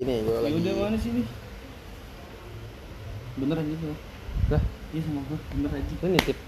Ini 0.00 0.24
gue 0.24 0.32
Ya 0.32 0.40
lagi. 0.40 0.56
udah 0.56 0.74
mana 0.80 0.96
sih 0.96 1.10
nih? 1.12 1.26
Bener 3.36 3.56
aja 3.60 3.74
tuh. 3.76 3.96
Lah, 4.48 4.62
Iya 4.90 5.00
sama 5.04 5.20
gue, 5.22 5.38
bener 5.54 5.70
aja. 5.70 5.92
lu 6.00 6.08
nitip 6.08 6.38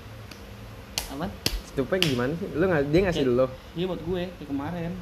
Aman? 1.13 1.31
stupek 1.69 2.01
gimana 2.03 2.33
sih? 2.35 2.49
Lu 2.51 2.65
nggak 2.65 2.83
dia 2.89 3.01
ngasih 3.05 3.25
dulu? 3.29 3.47
Iya 3.77 3.85
buat 3.87 4.01
gue, 4.03 4.23
kayak 4.33 4.49
kemarin. 4.49 4.93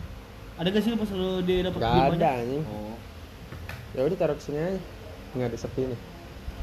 Ada 0.59 0.69
gak 0.69 0.83
sih 0.83 0.91
lu 0.91 0.99
pas 0.99 1.11
lu 1.15 1.31
dia 1.41 1.65
dapet 1.65 1.79
Gak 1.81 1.95
ada 2.13 2.31
anjing. 2.37 2.65
Oh, 2.67 2.95
Ya 3.95 4.01
udah 4.05 4.17
taruh 4.19 4.35
ke 4.35 4.43
sini 4.43 4.59
aja. 4.61 4.81
Nggak 5.33 5.49
ada 5.49 5.59
sepi 5.59 5.83
nih. 5.87 6.01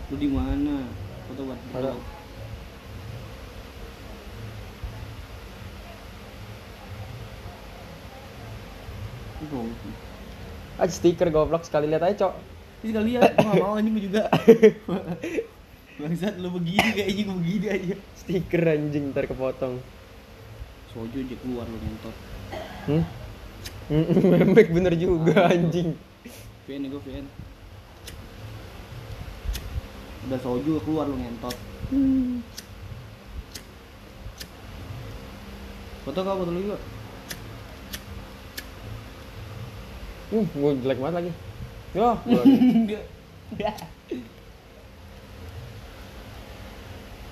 lu 0.07 0.15
di 0.15 0.27
mana? 0.27 0.75
Foto 1.27 1.41
buat. 1.43 1.59
Ada. 1.73 1.91
Oh, 9.47 9.65
Ah 10.78 10.86
stiker 10.86 11.34
goblok 11.34 11.66
sekali 11.66 11.89
lihat 11.89 12.05
aja, 12.05 12.30
Cok. 12.30 12.34
ini 12.86 12.89
sekali 12.94 13.05
lihat, 13.09 13.34
gue 13.34 13.50
gak 13.50 13.57
mau 13.66 13.73
anjing 13.73 13.98
juga. 13.98 14.30
Bangsat 15.98 16.38
lu 16.38 16.54
begini 16.54 16.94
kayaknya 16.94 17.22
gue 17.26 17.38
begini 17.41 17.68
aja. 17.73 17.95
Stiker 18.13 18.63
anjing 18.70 19.09
ntar 19.09 19.26
kepotong. 19.26 19.82
Sojo 20.94 21.18
aja 21.18 21.35
keluar 21.41 21.66
lu 21.66 21.77
ngentot. 21.82 22.16
Hmm? 22.85 23.04
Memek 24.45 24.70
bener 24.70 24.94
juga 24.94 25.49
anjing. 25.49 25.98
VN 26.70 26.85
gue 26.94 27.02
VN. 27.02 27.26
Udah 30.30 30.40
soju 30.46 30.77
keluar 30.85 31.09
lu 31.09 31.18
ngentot. 31.18 31.57
Foto 36.05 36.20
kau 36.21 36.38
foto 36.38 36.52
lu 36.54 36.62
juga. 36.62 36.77
Uh, 40.27 40.44
gue 40.44 40.72
jelek 40.84 40.99
banget 40.99 41.16
lagi. 41.23 41.31
Yo. 41.95 42.20
Dia. 43.58 43.72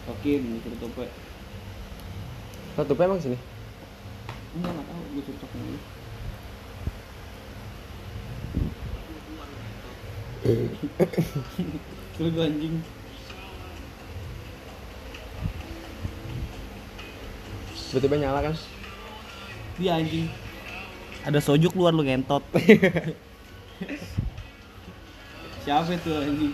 Oke, 0.06 0.40
ini 0.40 0.64
suruh 0.64 0.80
topet. 0.80 1.12
Satu 2.80 2.96
emang 2.96 3.20
sini. 3.20 3.36
Enggak 4.56 4.72
enggak 4.72 4.88
tahu, 4.88 5.04
gue 5.12 5.22
suruh 5.28 5.40
topet 5.44 5.60
dulu. 5.60 5.80
Lu 12.22 12.30
gua 12.32 12.46
anjing. 12.48 12.80
Tiba-tiba 17.92 18.16
nyala 18.24 18.40
kan? 18.52 18.56
Dia 19.82 20.00
anjing. 20.00 20.45
Ada 21.26 21.42
soju 21.42 21.74
keluar 21.74 21.90
lu 21.90 22.06
ngentot. 22.06 22.46
Siapa 25.66 25.90
itu 25.98 26.14
anjing? 26.14 26.54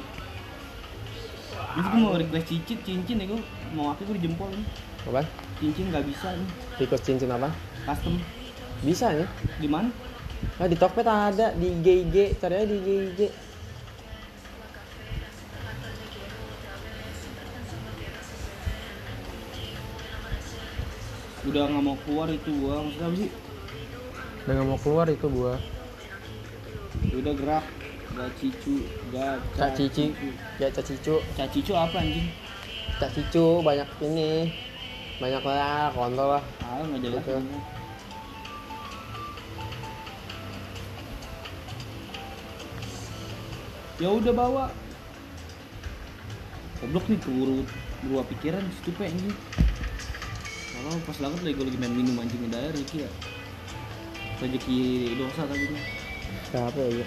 Itu 1.76 1.88
gue 1.92 2.00
mau 2.00 2.16
request 2.16 2.48
cincin, 2.48 2.80
cincin 2.88 3.20
ya 3.20 3.28
gue 3.28 3.44
mau 3.76 3.92
pakai 3.92 4.08
gue 4.08 4.16
di 4.16 4.24
jempol 4.24 4.48
nih. 4.48 4.64
Apa? 5.12 5.28
Cincin 5.60 5.92
nggak 5.92 6.08
bisa 6.08 6.32
nih, 6.32 6.48
Tikus 6.80 7.04
cincin 7.04 7.28
apa? 7.28 7.52
custom. 7.84 8.16
Bisa 8.80 9.12
nih. 9.12 9.28
Di 9.60 9.68
mana? 9.68 9.92
Nah 10.56 10.68
di 10.72 10.80
Tokped 10.80 11.04
ada 11.04 11.52
di 11.52 11.68
GIG, 11.84 12.40
cari 12.40 12.56
aja 12.56 12.68
di 12.72 12.80
GIG. 12.80 13.20
Udah 21.52 21.68
nggak 21.68 21.84
mau 21.84 22.00
keluar 22.08 22.32
itu 22.32 22.50
gua, 22.64 22.88
maksudnya 22.88 23.12
apa 23.12 23.18
sih? 23.20 23.32
Udah 24.42 24.53
gak 24.58 24.67
mau 24.67 24.80
keluar 24.81 25.06
itu 25.06 25.28
gua. 25.30 25.53
Ya 27.08 27.16
Udah 27.22 27.34
gerak, 27.38 27.66
gak 28.17 28.31
cicu, 28.42 28.86
gak 29.14 29.38
Cak 29.53 29.72
Cici, 29.78 30.06
ya 30.58 30.67
Cak 30.73 30.86
Cicu, 30.86 31.22
Cak 31.38 31.47
cicu 31.53 31.73
apa 31.78 32.02
anjing? 32.02 32.28
Cak 32.97 33.12
Cicu 33.14 33.62
banyak 33.62 33.86
ini. 34.02 34.50
Banyak 35.22 35.44
lah 35.45 35.94
kontol 35.94 36.34
lah. 36.38 36.44
Ah 36.66 36.81
nggak 36.81 37.01
jelas. 37.06 37.22
Anjing. 37.30 37.62
Ya 44.01 44.09
udah 44.09 44.34
bawa. 44.34 44.66
Goblok 46.81 47.06
nih 47.06 47.22
keburu 47.22 47.62
berubah 48.01 48.25
pikiran 48.34 48.66
situ 48.81 48.90
pe 48.97 49.06
anjing. 49.06 49.38
Kalau 50.74 50.97
pas 51.06 51.18
banget 51.22 51.40
lagi 51.46 51.53
gue 51.53 51.66
lagi 51.69 51.78
main 51.78 51.94
minum 51.94 52.18
anjing 52.18 52.41
di 52.41 52.50
daerah 52.50 52.74
Ricky 52.74 53.06
ya. 53.06 53.12
Rezeki 54.41 54.79
dosa 55.22 55.46
tadi 55.46 55.63
tuh. 55.69 55.78
Siapa 56.50 56.81
ya? 56.90 57.06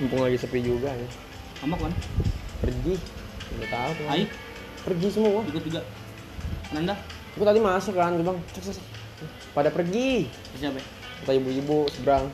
Mumpung 0.00 0.24
lagi 0.24 0.40
sepi 0.40 0.64
juga 0.64 0.88
ya. 0.88 1.08
Amak 1.60 1.78
kan? 1.84 1.92
Pergi. 2.64 2.96
Udah 3.52 3.68
tahu 3.68 3.90
tuh. 4.00 4.06
Aik, 4.08 4.28
Pergi 4.88 5.08
semua. 5.12 5.44
ikut 5.44 5.62
juga. 5.68 5.80
Nanda, 6.72 6.96
Aku 7.36 7.44
tadi 7.44 7.60
masuk 7.60 7.92
kan, 7.96 8.16
gue 8.16 8.24
bang. 8.24 8.38
Cek, 8.56 8.72
cek. 8.72 8.86
Pada 9.52 9.68
pergi. 9.68 10.26
siapa? 10.56 10.80
ya? 10.80 10.84
Kata 11.22 11.32
ibu-ibu 11.36 11.86
seberang. 11.92 12.32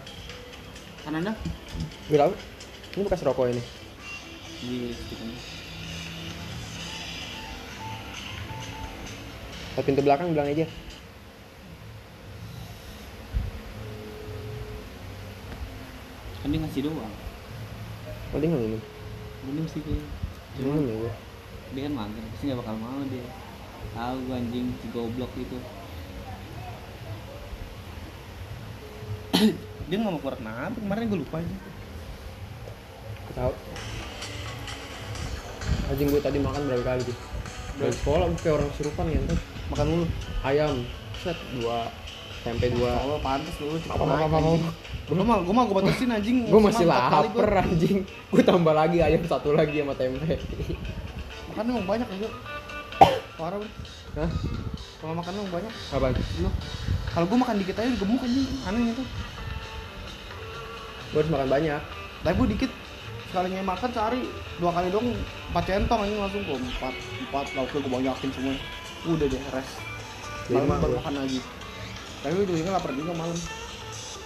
Kan 1.03 1.19
Nanda? 1.19 1.35
Gue 2.07 2.19
tahu. 2.19 2.33
Ini 2.95 3.03
bekas 3.03 3.27
rokok 3.27 3.51
ini. 3.51 3.63
Di 4.63 4.95
pintu 9.83 10.03
belakang 10.03 10.35
bilang 10.35 10.51
aja. 10.51 10.67
Kan 16.49 16.57
dia 16.57 16.65
ngasih 16.65 16.83
doang. 16.89 17.13
Oh 18.33 18.41
dia 18.41 18.49
nggak 18.49 18.63
minum. 18.65 18.81
Minum 19.45 19.69
sih 19.69 19.85
gue. 19.85 20.01
Cuma 20.57 20.81
Minum 20.81 20.89
ya 20.89 20.97
gue. 20.97 21.13
dia 21.77 21.85
kan 21.85 21.93
mager, 22.01 22.25
pasti 22.33 22.49
gak 22.49 22.65
bakal 22.65 22.81
mau 22.81 23.05
dia. 23.13 23.29
Tahu 23.93 24.17
gue 24.25 24.33
anjing 24.41 24.73
si 24.81 24.89
goblok 24.89 25.29
itu. 25.37 25.61
dia 29.93 29.97
nggak 30.01 30.09
mau 30.09 30.21
keluar 30.25 30.41
kenapa 30.41 30.81
kemarin 30.81 31.13
gue 31.13 31.21
lupa 31.21 31.45
aja 31.45 31.57
tahu. 33.37 33.53
Anjing 35.93 36.09
gue 36.09 36.23
tadi 36.25 36.39
makan 36.41 36.65
berapa 36.65 36.85
kali 36.97 37.03
tuh? 37.05 37.19
Dari 37.77 37.93
sekolah 37.93 38.27
kayak 38.41 38.57
orang 38.57 38.71
surupan 38.73 39.13
ya 39.13 39.21
makan 39.69 39.87
mulu 39.93 40.05
Ayam 40.41 40.89
set 41.21 41.37
dua 41.61 41.93
tempe 42.41 42.67
dua. 42.71 42.91
Allah 42.95 43.19
pantas 43.19 43.55
lu 43.59 43.75
Apa, 43.83 43.99
apa, 43.99 44.15
apa, 44.25 44.37
apa. 44.39 44.71
Gue 45.09 45.25
mah 45.25 45.39
gue 45.41 45.55
mah 45.55 45.65
gue 45.65 45.77
batasin 45.77 46.11
anjing 46.11 46.37
Gue 46.45 46.61
masih 46.61 46.85
lapar 46.85 47.27
anjing. 47.61 48.05
Gue 48.05 48.43
tambah 48.43 48.73
lagi 48.73 48.99
ayam 49.01 49.23
satu 49.25 49.53
lagi 49.53 49.81
sama 49.81 49.95
tempe. 49.95 50.37
gua. 50.37 50.77
makan 51.49 51.75
emang 51.75 51.87
banyak 51.91 52.07
aja 52.09 52.29
parah 53.35 53.59
bro 53.59 53.71
Hah? 54.15 54.31
kalau 54.99 55.15
makan 55.15 55.33
emang 55.33 55.51
banyak 55.55 55.73
Apaan? 55.91 56.15
lu 56.39 56.51
kalau 57.09 57.27
gue 57.27 57.39
makan 57.39 57.57
dikit 57.59 57.77
aja 57.79 57.91
gemuk 57.95 58.23
anjing 58.23 58.47
aneh 58.63 58.93
itu 58.93 59.05
Gue 61.09 61.19
harus 61.19 61.31
makan 61.33 61.49
banyak. 61.49 61.83
tapi 62.21 62.35
gue 62.37 62.49
dikit 62.55 62.71
sekalinya 63.27 63.63
makan 63.65 63.91
sehari 63.91 64.23
dua 64.57 64.71
kali 64.71 64.89
dong 64.89 65.07
empat 65.51 65.65
centong 65.67 66.01
anjing 66.01 66.19
langsung 66.19 66.43
kok 66.43 66.59
empat 66.59 66.95
empat 67.27 67.47
lauknya 67.55 67.79
gue 67.81 67.93
banyakin 67.93 68.31
semua 68.31 68.55
udah 69.09 69.27
deh 69.27 69.43
rest 69.51 69.75
Lima 70.47 70.63
malam 70.63 70.79
baru 70.79 70.93
gua. 70.95 70.99
makan 71.03 71.15
lagi 71.19 71.39
tapi 72.21 72.35
ujungnya 72.39 72.73
lapar 72.73 72.93
juga 72.93 73.13
malam 73.15 73.39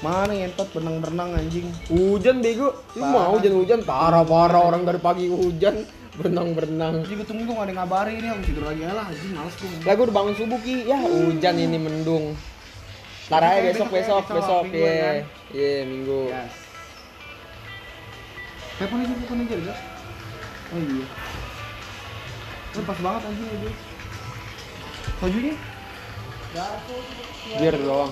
mana 0.03 0.33
ngentot 0.35 0.69
berenang-berenang 0.75 1.31
anjing 1.39 1.67
Hujan 1.87 2.43
bego. 2.43 2.75
Lu 2.99 3.07
Parah. 3.07 3.13
mau 3.15 3.39
hujan-hujan 3.39 3.81
parah-parah 3.87 4.63
orang 4.67 4.83
dari 4.83 4.99
pagi 4.99 5.31
hujan 5.31 5.87
berenang-berenang. 6.19 7.07
jadi 7.07 7.15
gue 7.23 7.27
tunggu 7.27 7.43
gue 7.47 7.55
gak 7.55 7.63
ada 7.63 7.71
yang 7.71 7.79
ngabarin 7.87 8.15
ini 8.19 8.29
aku 8.29 8.43
tidur 8.45 8.65
lagi 8.67 8.83
lah 8.85 9.07
anjing 9.07 9.31
males 9.33 9.55
gue 9.55 9.69
Lah 9.87 9.93
gue 9.95 10.05
udah 10.05 10.17
bangun 10.17 10.35
subuh 10.35 10.59
ki. 10.59 10.75
Ya 10.85 10.97
hujan 10.99 11.55
ini 11.57 11.79
mendung. 11.79 12.25
Ntar 13.31 13.43
aja 13.47 13.61
besok 13.65 13.89
Besok 13.89 14.25
ya, 14.27 14.35
besok 14.35 14.61
minggu 14.67 14.77
ya 14.77 14.91
ya. 14.93 15.01
kan? 15.01 15.17
Iya 15.55 15.75
minggu. 15.87 16.21
yes 16.29 16.53
telepon 18.73 18.99
aja 18.99 19.15
telepon 19.15 19.39
aja 19.39 19.55
ya 19.55 19.75
oh 20.73 20.81
iya 20.81 21.07
Lu 22.73 22.81
pas 22.83 22.99
banget 22.99 23.23
anjing 23.23 23.47
ya 23.47 23.57
dia 23.63 23.73
bajunya 25.23 25.55
Biar 27.59 27.75
doang. 27.77 28.11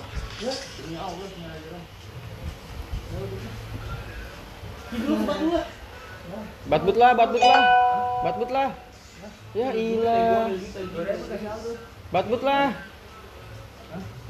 Batbut 6.71 6.97
lah, 6.97 7.11
batbut 7.17 7.43
lah. 7.43 7.63
Batbut 8.25 8.51
lah. 8.51 8.69
Ya 9.53 9.69
ilah. 9.75 10.49
Batbut 12.15 12.43
lah. 12.43 12.67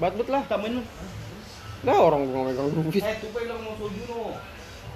Batbut 0.01 0.29
lah. 0.33 0.43
tambahin 0.49 0.81
lu 0.81 0.83
Lah 1.85 1.97
orang 2.01 2.29
gua 2.29 2.49
megang 2.49 2.73
duit. 2.73 3.05
eh 3.05 3.17
tupai 3.21 3.45
lo 3.49 3.57
mau 3.61 3.77
soju 3.77 4.05
no 4.09 4.37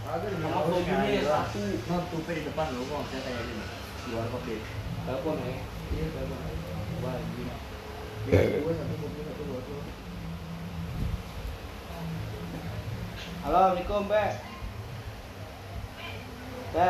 sama 0.05 0.61
sojunya 0.69 1.21
satu 1.25 1.61
Nah, 1.89 2.01
tupe 2.13 2.33
di 2.33 2.43
depan 2.45 2.67
lu 2.77 2.85
kok 2.89 3.03
saya 3.13 3.21
kayak 3.25 3.41
gini. 3.45 3.65
Luar 4.13 4.29
deh. 4.29 4.61
telepon 5.05 5.37
ya 5.41 5.57
Iya, 5.93 6.07
telepon. 6.13 6.39
Wah, 7.05 7.17
satu 8.77 8.95
kopi 9.01 9.21
satu 9.25 9.43
buat 9.49 9.65
lu. 9.69 9.77
Halo, 13.45 13.77
Assalamualaikum, 13.77 14.09
Pe. 14.09 14.25
Pe. 16.73 16.89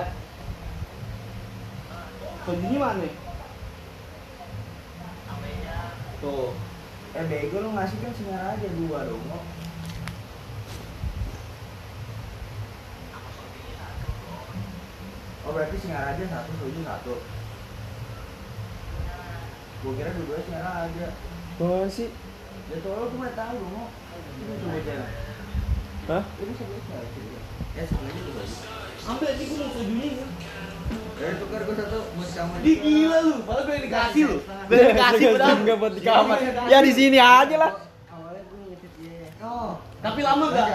Sojunya 2.47 2.79
mana? 2.79 3.11
Tuh. 6.23 6.55
Eh 7.19 7.25
bego 7.27 7.59
lu 7.59 7.75
ngasih 7.75 7.99
kan 7.99 8.15
singar 8.15 8.55
aja 8.55 8.69
dua 8.71 9.03
dong. 9.03 9.27
Oh 15.43 15.51
berarti 15.51 15.77
singar 15.83 16.15
aja 16.15 16.23
satu, 16.23 16.51
soju 16.55 16.81
satu. 16.87 17.19
Gua 19.83 19.93
kira 19.99 20.15
dua-dua 20.15 20.39
singar 20.47 20.87
aja. 20.87 21.07
Oh 21.59 21.83
sih. 21.91 22.15
Ya 22.71 22.79
tolong 22.79 23.11
tuh 23.11 23.19
mah 23.19 23.35
tahu 23.35 23.59
dong. 23.59 23.91
Ini 24.39 24.55
coba 24.63 24.79
jalan. 24.87 25.24
Hah? 26.05 26.23
Ini. 26.37 26.53
Ya 27.75 27.83
sebenarnya 27.89 28.23
coba. 28.29 28.43
Ambil 29.05 29.27
aja 29.29 29.43
gue 29.45 29.57
mau 29.57 29.71
sojunya 29.73 30.09
ya. 30.13 30.27
Ya 31.15 31.29
tukar 31.41 31.61
gua 31.65 31.75
satu 31.81 31.99
buat 32.13 32.31
kamu. 32.31 32.53
Di 32.61 32.73
gila 32.77 33.19
lu, 33.25 33.35
malah 33.49 33.63
gue 33.65 33.75
yang 33.75 33.85
dikasih 33.89 34.23
lu. 34.29 34.37
Gue 34.45 34.77
dikasih. 34.93 35.27
Enggak 35.33 35.77
buat 35.81 35.93
di 35.97 36.03
kamar. 36.05 36.37
Ya 36.69 36.79
di 36.85 36.93
sini 36.93 37.17
aja 37.17 37.57
lah. 37.57 37.73
Awalnya 38.13 38.43
gua 38.45 38.61
ngecat 38.69 38.93
dia. 39.01 39.29
Oh. 39.41 39.73
Tapi 40.05 40.21
lama 40.21 40.45
gak? 40.53 40.69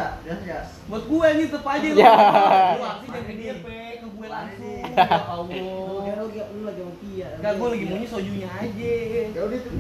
Buat 0.90 1.04
gue 1.06 1.26
ini 1.30 1.44
tetep 1.46 1.66
aja 1.70 1.88
lu. 1.94 2.00
Ya. 2.02 2.14
Lu 2.74 2.84
aksi 2.90 3.06
jangan 3.06 3.24
ke 3.30 3.34
dia, 3.38 3.54
Pe. 3.62 3.78
Ke 4.02 4.08
gue 4.10 4.28
langsung. 4.28 4.81
Mana 4.81 4.98
Ya 4.98 5.22
Allah. 5.38 5.46
lu 6.50 6.62
lagi 6.66 6.81
sama. 6.81 7.30
Enggak, 7.38 7.54
gue 7.54 7.68
lagi 7.70 7.86
maunya 7.86 8.08
sojunya 8.10 8.48
aja. 8.50 8.94
Ya 9.30 9.42
udah 9.46 9.60
tuh 9.62 9.72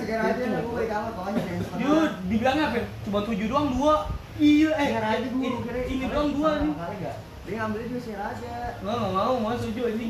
segar 0.00 0.20
aja 0.32 0.42
di 0.48 0.88
kamar 0.88 1.10
pokoknya. 1.12 1.42
Yud, 1.76 2.12
dibilangnya 2.32 2.64
apa? 2.72 2.78
Cuma 3.04 3.18
tujuh 3.20 3.46
doang 3.52 3.68
dua. 3.76 3.96
Iya, 4.34 4.70
eh, 4.74 4.88
aja 4.98 5.22
ini, 5.22 5.46
gua 5.46 5.62
kira 5.62 5.80
ini 5.86 6.04
doang 6.10 6.28
dua 6.34 6.50
nih. 6.58 6.72
Kali 6.74 6.96
enggak? 6.98 7.16
Dia 7.44 7.54
ngambilnya 7.60 7.86
juga 7.86 8.00
singar 8.02 8.22
aja. 8.34 8.52
Nggak, 8.82 8.96
nggak 8.98 9.12
mau, 9.14 9.34
mau 9.38 9.54
soju 9.54 9.82
ini. 9.94 10.06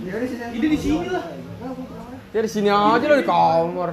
Ini 0.55 0.67
di 0.71 0.79
sini 0.81 1.09
lah. 1.13 1.25
Ya 2.33 2.41
di 2.41 2.51
sini 2.51 2.71
aja 2.73 3.05
lah 3.05 3.19
di 3.21 3.27
kamar. 3.29 3.91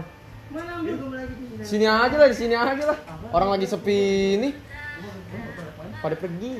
Mana 0.51 0.71
ambil? 0.79 0.93
gua 0.95 1.09
lagi 1.19 1.33
di 1.35 1.45
sini. 1.51 1.63
Sini 1.67 1.85
aja 1.89 2.15
lah, 2.15 2.27
di 2.31 2.37
sini 2.37 2.55
aja 2.55 2.83
lah. 2.95 2.97
Orang 3.35 3.49
lagi 3.51 3.65
sepi 3.67 3.99
ini. 4.39 4.49
Pada 5.99 6.15
pergi. 6.15 6.53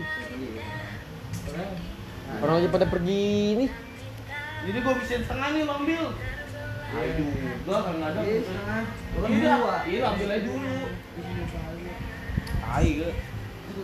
Orang 2.43 2.53
lagi 2.59 2.67
pada 2.67 2.85
pergi 2.91 3.23
ini. 3.55 3.65
Jadi 4.61 4.77
gue 4.77 4.93
bisa 5.01 5.13
setengah 5.25 5.47
nih 5.57 5.61
lo 5.65 5.73
ambil. 5.79 6.03
Aduh, 6.91 7.29
gua 7.63 7.77
kan 7.87 7.93
nggak 7.97 8.09
ada. 8.13 8.21
Iya. 8.27 8.41
Gua 9.15 9.25
Iya, 9.31 9.53
dua. 9.55 9.75
iya 9.87 10.01
ambil 10.11 10.27
aja 10.27 10.43
dulu. 10.43 10.75
Tai 12.61 12.89
gue. 12.99 13.11
Lu 13.71 13.79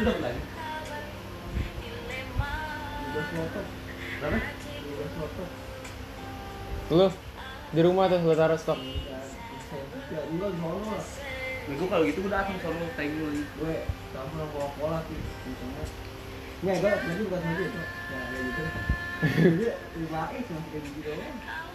dapat 0.00 0.20
lagi? 0.24 0.40
Berapa? 4.16 4.38
Lu 6.88 7.06
di 7.74 7.80
rumah 7.84 8.08
tuh 8.08 8.18
gua 8.24 8.32
taruh 8.32 8.56
stok. 8.56 8.80
Ya 8.80 10.20
enggak 10.24 10.50
di 10.50 10.58
sono 10.64 10.88
lah. 10.88 11.04
Nih 11.68 11.74
gua 11.76 11.88
kalau 11.92 12.04
gitu 12.08 12.24
gua 12.24 12.32
datang 12.32 12.56
sono 12.64 12.88
tag 12.96 13.12
lu 13.12 13.28
lagi. 13.28 13.44
Gue 13.60 13.84
sama 14.16 14.44
Coca-Cola 14.56 15.04
sih. 15.04 15.20
Misalnya. 15.20 15.84
Ya, 16.64 16.80
gue 16.80 16.88
nanti 16.88 17.22
bukan 17.28 17.40
sama 17.44 17.60
dia, 17.60 17.68
Cok. 17.68 17.84
Ya, 17.84 18.18
kayak 18.24 18.40
gitu. 18.48 18.62
Dia 19.60 19.74
lima 20.00 20.22
es 20.32 20.46
masih 20.48 20.70
kayak 20.72 20.84
gitu. 20.96 21.12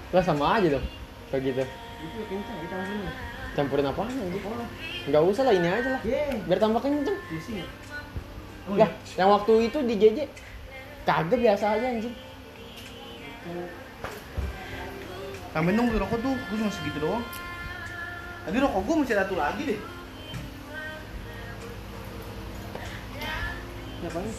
Lah 0.10 0.24
sama 0.26 0.58
aja 0.58 0.68
dong. 0.74 0.86
Kayak 1.30 1.42
gitu. 1.46 1.64
Itu 2.00 2.20
kencang 2.26 2.58
kita 2.66 2.76
langsung 2.82 3.00
nih. 3.06 3.16
Campurin 3.54 3.86
apaan 3.86 4.10
anjing? 4.10 4.30
Coca-Cola. 4.42 4.66
Enggak 5.06 5.24
usah 5.26 5.44
lah 5.46 5.54
ini 5.54 5.68
aja 5.70 5.90
lah. 5.98 6.02
Ye. 6.02 6.24
Biar 6.50 6.60
tambah 6.62 6.82
kenceng. 6.82 7.18
Isi. 7.34 7.54
Oh, 8.70 8.78
Lah, 8.78 8.90
yang 9.18 9.30
waktu 9.34 9.54
itu 9.70 9.78
di 9.86 9.94
JJ 9.98 10.20
kagak 11.06 11.40
biasa 11.42 11.66
aja 11.78 11.86
anjing. 11.90 12.16
Tambahin 15.50 15.78
dong 15.82 15.90
rokok 15.98 16.20
tuh, 16.22 16.34
gua 16.38 16.58
cuma 16.62 16.70
segitu 16.70 16.98
doang. 17.02 17.26
Tadi 18.46 18.58
rokok 18.62 18.82
gua 18.86 18.96
masih 19.02 19.18
satu 19.18 19.34
lagi 19.34 19.62
deh. 19.66 19.80
Ngapain? 24.00 24.32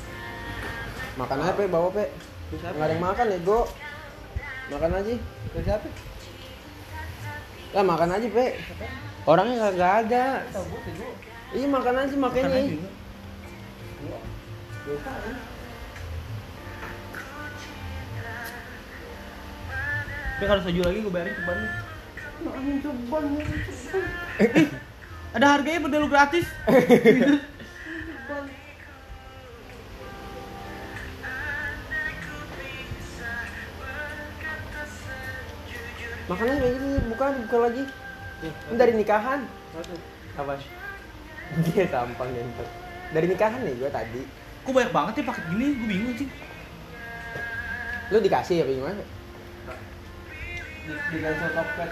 Makan 1.18 1.36
aja, 1.42 1.52
Pe, 1.52 1.64
bawa, 1.66 1.88
Pe. 1.90 2.04
Enggak 2.54 2.70
ada 2.78 2.94
yang 2.94 3.02
makan 3.02 3.26
ya, 3.34 3.38
Go. 3.42 3.66
Makan 4.70 4.90
aja. 4.94 5.14
Dari 5.50 5.64
siapa? 5.66 5.88
Lah 7.70 7.84
makan 7.86 8.10
aja, 8.14 8.26
Pe. 8.30 8.46
Orangnya 9.26 9.56
kagak 9.70 9.92
ada. 10.06 10.24
Gue 10.54 10.80
gue. 10.86 11.10
Iya 11.50 11.66
makan 11.66 11.94
aja 11.98 12.14
makanya. 12.14 12.62
Dosa 14.86 15.12
ini. 15.26 15.42
Tapi 20.40 20.48
kalau 20.48 20.62
soju 20.64 20.80
lagi 20.80 21.04
gua 21.04 21.12
bayarin 21.12 21.36
ceban 21.36 21.56
nih. 21.60 21.72
Ceban, 22.24 22.52
angin 22.56 22.76
ceban. 22.80 23.22
Ada 25.36 25.46
harganya 25.52 25.84
padahal 25.84 26.00
lu 26.00 26.08
gratis. 26.08 26.46
gitu, 37.30 37.46
bukan 37.46 37.46
buka 37.46 37.56
lagi. 37.70 37.82
Ini 38.40 38.74
dari 38.76 38.92
nikahan. 38.98 39.40
Apa? 40.38 40.52
Dia 41.70 41.84
tampang 41.90 42.30
gentot. 42.34 42.68
Dari 43.10 43.26
nikahan 43.26 43.60
nih 43.62 43.74
gua 43.78 43.90
tadi. 43.90 44.22
Kok 44.66 44.72
banyak 44.74 44.92
banget 44.94 45.12
ya 45.20 45.22
paket 45.26 45.44
gini? 45.50 45.66
Gua 45.76 45.88
bingung 45.88 46.14
sih. 46.16 46.28
Lu 48.10 48.18
dikasih 48.18 48.66
apa 48.66 48.70
gimana? 48.70 49.02
Di 50.86 50.92
di 50.94 51.16
cancel 51.22 51.50
topet. 51.54 51.90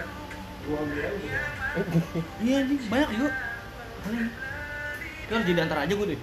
Gua 0.67 0.77
ambil 0.83 1.03
aja. 1.07 1.39
Iya 2.43 2.55
anjing, 2.65 2.81
banyak 2.89 3.09
juga. 3.13 3.31
Aneh. 4.09 4.27
Lu 5.29 5.31
harus 5.37 5.45
jadi 5.45 5.59
antar 5.61 5.79
aja 5.85 5.93
gue 5.93 6.07
deh. 6.09 6.19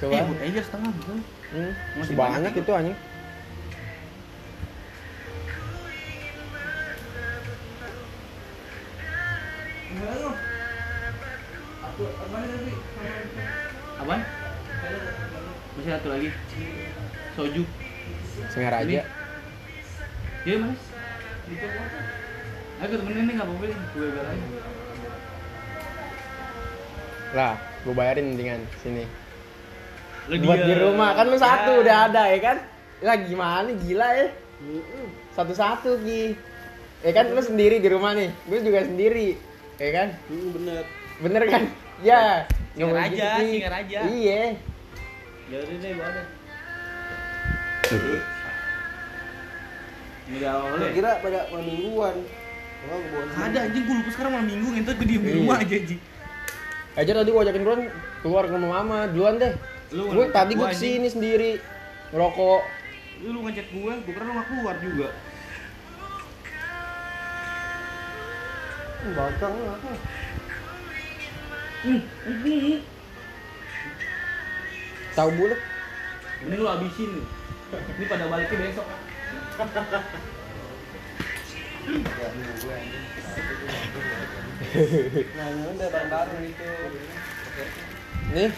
Coba. 0.00 0.12
Eh, 0.16 0.22
buat 0.24 0.40
aja 0.40 0.60
setengah 0.64 0.90
bisa. 0.96 1.12
Hmm, 1.54 1.72
banyak 2.16 2.52
itu 2.56 2.72
anjing. 2.72 2.98
Apaan? 14.00 14.20
Masih 15.74 15.90
satu 15.90 16.08
lagi. 16.12 16.28
Soju. 17.34 17.62
Sengaja 18.52 18.82
aja. 18.84 19.02
Iya 20.44 20.56
mas. 20.60 20.80
Ke 22.84 22.96
temenin 23.00 23.24
nih 23.24 23.34
nggak 23.38 23.46
apa-apa. 23.48 23.64
Gue 23.96 24.08
belain. 24.12 24.40
Lah, 27.34 27.58
gua 27.82 27.94
bayarin 27.98 28.38
dengan 28.38 28.60
sini. 28.84 29.08
Lu 30.30 30.38
Buat 30.40 30.60
di 30.64 30.74
rumah 30.78 31.10
kan 31.18 31.26
lu 31.26 31.36
satu 31.36 31.70
Ya. 31.76 31.80
udah 31.82 31.96
ada 32.08 32.22
ya 32.30 32.38
kan? 32.40 32.56
Lah 33.02 33.16
gimana 33.18 33.70
gila 33.74 34.08
ya? 34.14 34.28
Satu-satu 35.34 36.00
Ki. 36.06 36.38
Ya 37.04 37.10
kan 37.12 37.32
lu 37.34 37.42
sendiri 37.42 37.82
di 37.82 37.88
rumah 37.90 38.14
nih. 38.14 38.30
Gue 38.46 38.60
juga 38.62 38.84
sendiri. 38.86 39.36
Ya 39.76 39.90
kan? 39.90 40.08
bener. 40.28 40.82
Bener 41.20 41.42
kan? 41.46 41.62
Ya. 42.00 42.46
Singar 42.74 42.98
aja, 43.00 43.28
gitu, 43.38 43.42
singar 43.52 43.74
aja. 43.76 43.98
Iya. 44.04 44.42
Ya 45.44 45.56
udah 45.60 45.76
deh, 45.78 45.92
bawa 45.94 46.10
deh. 46.10 46.26
Ini 50.24 50.34
udah 50.40 50.50
awal 50.56 50.70
Gua 50.72 50.80
ya? 50.80 50.90
kira 50.90 51.10
pada 51.20 51.38
malam 51.52 51.64
mingguan. 51.68 52.16
Gua 52.80 52.96
bawa 52.98 53.24
Ada 53.44 53.58
anjing 53.68 53.84
gue 53.84 53.94
lupa 53.94 54.10
sekarang 54.10 54.32
malam 54.32 54.46
minggu 54.48 54.68
ngentot 54.72 54.94
gue 54.96 55.06
diem 55.06 55.20
di 55.20 55.28
Iya. 55.28 55.38
rumah 55.38 55.56
aja 55.60 55.74
anjing. 55.76 56.00
Aja 56.94 57.10
tadi 57.12 57.28
gua 57.28 57.42
ajakin 57.44 57.62
duluan 57.62 57.80
keluar 58.22 58.42
ke 58.46 58.52
rumah 58.54 58.70
mama 58.72 58.98
duluan 59.06 59.34
deh. 59.36 59.52
Lu 59.92 60.02
Gue 60.08 60.26
tadi 60.30 60.52
gua, 60.54 60.66
gua 60.66 60.68
anjing. 60.72 60.80
ke 60.80 60.96
sini 60.96 61.08
sendiri 61.08 61.50
ngerokok. 62.10 62.62
Lu 63.20 63.28
lu 63.30 63.40
ngechat 63.44 63.66
gue, 63.68 63.92
gue 63.94 64.12
kira 64.12 64.24
lu 64.24 64.32
gak 64.32 64.46
keluar 64.48 64.74
juga. 64.80 65.08
Hmm, 71.84 72.00
ini. 72.24 72.80
Tahu 75.12 75.28
bulat. 75.36 75.60
Ini 76.44 76.54
lu 76.56 76.64
habisin 76.64 77.20
nih. 77.20 77.26
Ini 78.00 78.04
pada 78.08 78.24
baliknya 78.32 78.64
besok. 78.64 78.86
Nah, 78.88 78.96
ini 85.52 85.68
udah. 85.76 85.84
Nih, 88.34 88.50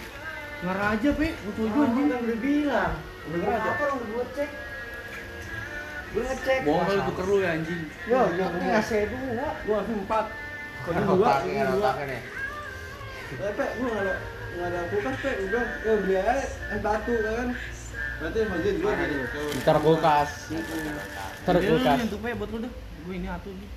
Ngarah 0.56 0.96
aja, 0.96 1.12
Pe. 1.12 1.36
Gue 1.36 1.52
tuju 1.52 1.78
anjing. 1.84 2.08
kan 2.08 2.24
udah 2.24 2.38
bilang. 2.40 2.96
Udah 3.28 3.28
Bener 3.28 3.48
aja. 3.52 3.76
apa 3.76 3.82
orang 3.84 3.96
udah 4.00 4.08
buat 4.14 4.28
cek? 4.32 4.50
Gue 6.14 6.22
ngecek. 6.22 6.58
Bohong 6.62 6.84
kali 6.86 7.00
tuker 7.10 7.25
lu 7.26 7.36
ya 7.42 7.50
anjing. 7.56 7.82
Yo, 8.06 8.20
yo, 8.38 8.44
gue 8.46 8.68
ngasih 8.70 9.00
dua. 9.10 9.48
Gue 9.66 9.75
ngasih 9.75 9.94
empat. 10.06 10.26
Ini 10.86 11.02
dua, 11.02 11.32
ini 11.42 11.62
dua. 11.75 11.90
Eh, 13.26 13.52
Pe, 13.58 13.64
gue 13.75 13.88
nggak 13.90 14.04
ada 14.06 14.14
nggak 14.54 14.68
ada 14.70 14.80
kulkas, 14.94 15.16
Pe. 15.18 15.30
Gue 15.34 15.46
bilang, 15.50 15.68
yo 15.82 15.92
beli 16.04 16.14
aja 16.14 16.34
es 16.46 16.78
batu 16.78 17.14
kan. 17.26 17.48
Berarti 18.16 18.38
Fazil 18.48 18.75
dua 18.80 18.92
Mana 18.96 19.04
gitu. 19.12 19.42
Ntar 19.60 19.76
kulkas. 19.82 20.30
Ntar 21.44 21.54
lu 21.58 21.68
kulkas. 21.68 21.96
yang 22.00 22.10
tupe 22.10 22.28
buat 22.38 22.50
lu 22.54 22.58
dah. 22.64 22.72
Gue 23.04 23.14
ini 23.18 23.28
atuh 23.28 23.52
nih. 23.52 23.70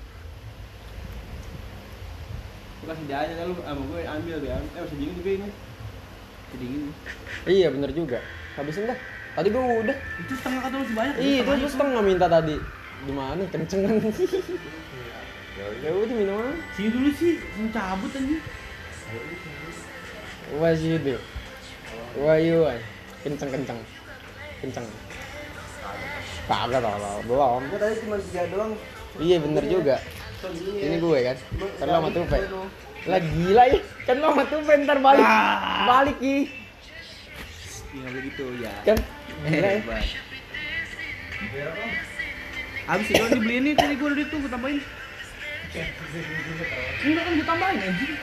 Gue 2.80 2.86
kasih 2.88 3.04
dia 3.04 3.18
aja 3.20 3.42
lu 3.44 3.54
sama 3.60 3.82
gue 3.84 4.00
ambil 4.06 4.36
dia. 4.40 4.56
Eh 4.56 4.80
masih 4.80 4.96
dingin 4.96 5.14
juga 5.18 5.30
ini. 5.34 5.48
Kedingin. 6.50 6.82
Iya 7.44 7.68
bener 7.68 7.90
juga. 7.92 8.18
Habisin 8.56 8.88
dah. 8.88 8.98
Tadi 9.36 9.48
gua 9.54 9.62
udah. 9.86 9.96
Itu 10.26 10.32
setengah 10.34 10.60
kata 10.66 10.74
masih 10.80 10.94
banyak. 10.98 11.14
Iya, 11.22 11.40
itu 11.46 11.68
setengah 11.70 12.02
minta 12.02 12.26
tadi. 12.26 12.56
Gimana? 13.06 13.42
Kenceng 13.48 13.80
kan? 13.86 13.94
Ya 15.80 15.90
udah 15.92 16.14
minum 16.16 16.40
aja. 16.40 16.56
Sini 16.72 16.88
dulu 16.88 17.10
sih, 17.16 17.36
mau 17.56 17.68
cabut 17.72 18.10
anjing. 18.16 18.42
Wah 20.56 20.72
sih 20.72 20.96
itu. 20.96 21.16
Wah 22.18 22.36
iya, 22.40 22.80
kenceng 23.22 23.50
kenceng, 23.52 23.78
kenceng. 24.64 24.86
Kagak 26.50 26.82
tolong, 26.82 27.22
belum. 27.30 27.62
Gue 27.70 27.78
tadi 27.78 27.94
cuma 28.02 28.16
tiga 28.18 28.42
doang. 28.50 28.72
Iya 29.22 29.36
bener 29.38 29.64
juga. 29.70 29.96
Ini 30.66 30.96
gue 30.98 31.18
kan. 31.22 31.36
Ntar 31.78 31.86
lo 31.86 31.94
sama 32.02 32.08
Tupe. 32.10 32.38
Lah 33.06 33.20
gila 33.22 33.64
ya. 33.70 33.78
Kan 34.08 34.16
lo 34.18 34.26
sama 34.34 34.44
Tupe 34.50 34.72
ntar 34.82 34.98
balik. 34.98 35.22
Ah. 35.22 35.86
Balik 35.86 36.16
Ki. 36.18 36.50
Iya 37.94 37.98
nggak 38.00 38.10
boleh 38.10 38.22
gitu 38.26 38.44
ya. 38.58 38.74
Kan. 38.82 38.98
Gila 39.40 39.68
ya. 39.72 39.80
Habis 42.90 43.08
itu 43.08 43.24
dibeliin 43.32 43.62
nih 43.70 43.74
tadi 43.78 43.94
gue 43.96 44.08
udah 44.10 44.24
itu 44.26 44.36
gue 44.36 44.50
tambahin. 44.50 44.80
Enggak 47.06 47.22
kan 47.22 47.32
gue 47.38 47.46
tambahin 47.46 47.78
anjing. 47.80 48.14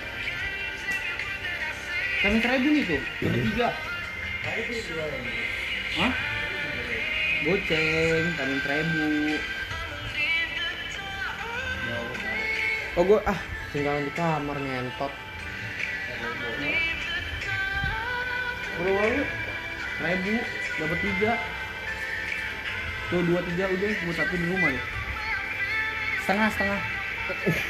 Kami 2.18 2.38
nih 2.42 2.84
tuh, 2.84 3.02
ada 3.24 3.40
tiga. 3.40 3.70
Hah? 5.98 6.12
Goceng, 7.46 8.26
kami 8.36 8.56
seribu. 8.66 9.08
Oh 12.98 13.06
gue 13.06 13.20
ah 13.30 13.40
tinggalan 13.70 14.10
di 14.10 14.14
kamar 14.18 14.58
ngentot. 14.58 15.14
Berapa 18.78 19.06
lu? 19.14 19.24
Dapat 20.78 21.00
tiga. 21.02 21.32
Tuh 23.08 23.22
dua 23.24 23.40
tiga 23.42 23.66
udah, 23.72 23.90
gue 23.90 24.14
satu 24.14 24.36
di 24.36 24.46
rumah 24.52 24.70
deh. 24.70 24.86
Setengah 26.22 26.48
setengah. 26.54 26.80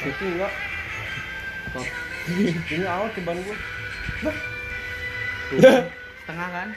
Itu 0.03 0.23
enggak. 0.33 0.53
Tuh, 1.71 1.87
Ini 2.73 2.83
awal 2.83 3.07
ceban 3.15 3.37
gue. 3.39 3.57
setengah 6.27 6.47
kan? 6.51 6.69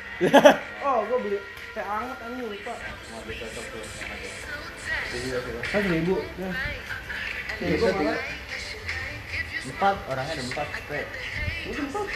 Oh, 0.87 1.03
gue 1.11 1.19
beli 1.27 1.39
teh 1.71 1.83
anget 1.87 2.19
anjing 2.23 2.47
lupa. 2.47 2.75
Kan 5.71 5.81
seribu. 5.83 6.15
Ya. 6.39 6.51
Seribu 7.59 7.87
malah. 7.91 8.19
Empat 9.61 9.97
orangnya 10.09 10.33
ada 10.39 10.43
empat. 10.47 10.69
Udah 11.69 11.85
empat. 11.91 12.07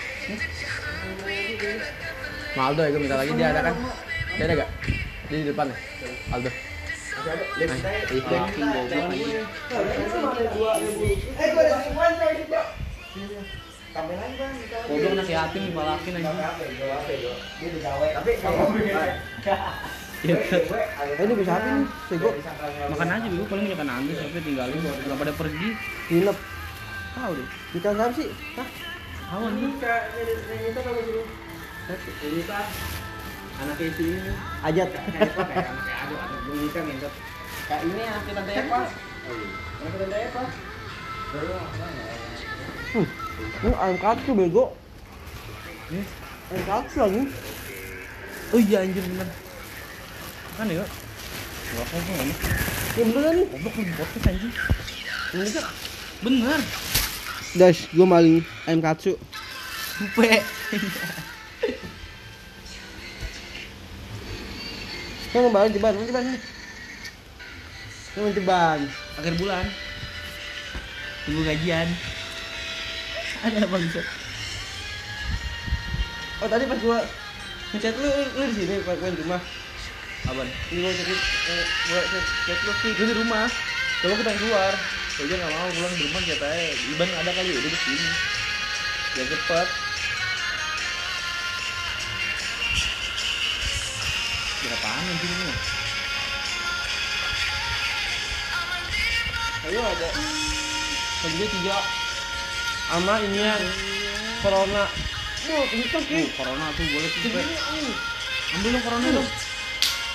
Maldo 2.55 2.81
ya 2.87 2.91
gue 2.95 3.03
minta 3.03 3.19
lagi 3.19 3.35
dia 3.35 3.51
ada 3.51 3.61
kan? 3.67 3.75
Dia 4.39 4.45
ada 4.47 4.55
gak? 4.63 4.71
Dia 5.27 5.39
di 5.43 5.47
depan 5.51 5.67
ya? 5.67 5.77
Aldo. 6.31 6.51
Goblok 14.85 15.13
nasihatin 15.19 15.63
dibalakin 15.71 16.13
gawe. 17.83 18.07
Tapi 18.23 18.31
kalau 18.39 18.67
Iya. 20.25 20.41
Eh 20.41 21.21
ini 21.21 21.35
bisa 21.37 21.53
apa 21.53 21.69
nih? 21.69 21.87
Sego. 22.09 22.33
Makan 22.97 23.09
aja 23.13 23.27
dulu 23.29 23.45
paling 23.45 23.67
makan 23.77 23.89
ambil 23.93 24.15
sampai 24.17 24.41
tinggalin 24.41 24.79
nggak 24.81 25.19
pada 25.21 25.33
pergi. 25.37 25.69
Nginep. 26.09 26.39
Tahu 27.13 27.33
deh. 27.37 27.49
Kita 27.77 27.89
siapa 27.93 28.15
sih? 28.17 28.29
Hah? 28.57 28.69
Tahu 29.29 29.45
nih. 29.53 29.73
Kita 30.65 30.81
kalau. 30.81 31.44
Ini 31.85 32.43
kan 32.49 32.65
anak 33.61 33.77
itu 33.77 34.03
ini. 34.17 34.33
Ajat. 34.65 34.89
Kayak 34.89 35.37
apa? 35.37 35.43
Kayak 35.45 35.69
anak 35.69 36.19
aduh, 36.25 36.39
bunyi 36.49 36.69
kan 36.73 36.83
ngentot. 36.89 37.15
Kayak 37.69 37.83
ini 37.85 38.03
anak 38.09 38.23
tante 38.25 38.53
Eva. 38.57 38.81
Anak 39.85 39.97
tante 40.01 40.17
Eva. 40.17 40.43
Baru 41.35 41.53
Hmm. 42.95 43.11
Ini 43.67 43.75
ayam 43.75 43.97
katsu 43.99 44.31
bego. 44.39 44.65
Ayam 46.49 46.65
katsu 46.65 46.99
lagi. 47.03 47.23
Oh 48.55 48.61
iya 48.63 48.87
anjir 48.87 49.03
bener. 49.03 49.29
Kan 50.55 50.71
ya? 50.71 50.87
Gak 51.75 51.85
apa-apa 51.91 52.13
nih. 52.23 52.37
Ya 52.95 53.03
bener 53.03 53.33
nih. 53.35 53.47
Goblok 53.51 53.75
nih 53.75 53.95
podcast 53.99 54.27
anjing. 54.31 54.55
Bener 55.35 55.49
kan? 55.51 55.65
Bener. 56.23 56.61
Guys, 57.59 57.79
gue 57.91 58.07
maling 58.07 58.39
ayam 58.71 58.81
katsu. 58.81 59.19
Dupe. 59.99 60.39
mau 65.43 65.51
balik 65.51 65.75
ceban, 65.75 65.95
mau 65.99 66.07
ceban. 66.07 66.25
Mau 68.15 68.31
ceban. 68.31 68.79
Akhir 69.19 69.35
bulan. 69.35 69.67
Tunggu 71.27 71.43
gajian. 71.43 71.89
Ada 73.43 73.67
apa 73.67 73.77
bisa? 73.83 74.01
Oh 76.43 76.49
tadi 76.49 76.65
pas 76.69 76.79
gua 76.81 76.99
ngechat 77.73 77.95
lu, 77.99 78.11
lu 78.11 78.45
di 78.53 78.55
sini 78.63 78.77
pas 78.85 78.95
gua 79.01 79.11
di 79.11 79.21
rumah. 79.25 79.43
Apaan? 80.29 80.49
Ini 80.71 80.79
gua 80.81 80.93
chat 80.93 81.09
eh, 81.09 81.67
gua 81.89 82.01
chat 82.47 82.59
lu 82.63 82.73
sih, 82.85 82.91
gua 82.95 83.07
di 83.09 83.17
rumah. 83.17 83.47
Kalau 84.05 84.15
kita 84.21 84.33
keluar, 84.37 84.73
Kalau 85.15 85.31
dia 85.31 85.39
nggak 85.39 85.53
mau 85.55 85.71
pulang 85.71 85.95
di 85.95 86.03
rumah 86.11 86.23
katanya 86.27 86.75
Iban 86.75 87.11
ada 87.23 87.31
kali 87.31 87.51
udah 87.55 87.71
di 87.71 87.81
sini. 87.87 88.09
Biar 89.15 89.27
cepet. 89.31 89.69
Kira 94.65 94.81
apaan 94.81 95.05
anjing 95.05 95.29
ini? 95.29 95.53
ayo 99.69 99.81
ada. 99.85 100.09
Tadi 101.21 101.45
tiga 101.53 101.77
sama 102.89 103.15
ini 103.29 103.45
ya 103.45 103.61
corona. 104.41 104.89
Bu, 105.45 105.57
itu 105.69 105.93
Oh, 105.93 106.03
ki. 106.09 106.33
corona 106.33 106.73
tuh 106.73 106.85
boleh 106.89 107.11
tuh. 107.13 107.45
Ambil 108.57 108.71
dong 108.73 108.85
corona 108.89 109.09
dong. 109.13 109.29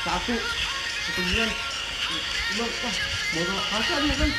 Satu. 0.01 0.33
Satu 0.33 1.21
bulan. 1.29 1.49
Bang, 2.57 2.71
wah, 2.81 2.95
botol 3.37 3.59
kaca 3.69 3.95
dia 4.01 4.15
kan. 4.17 4.29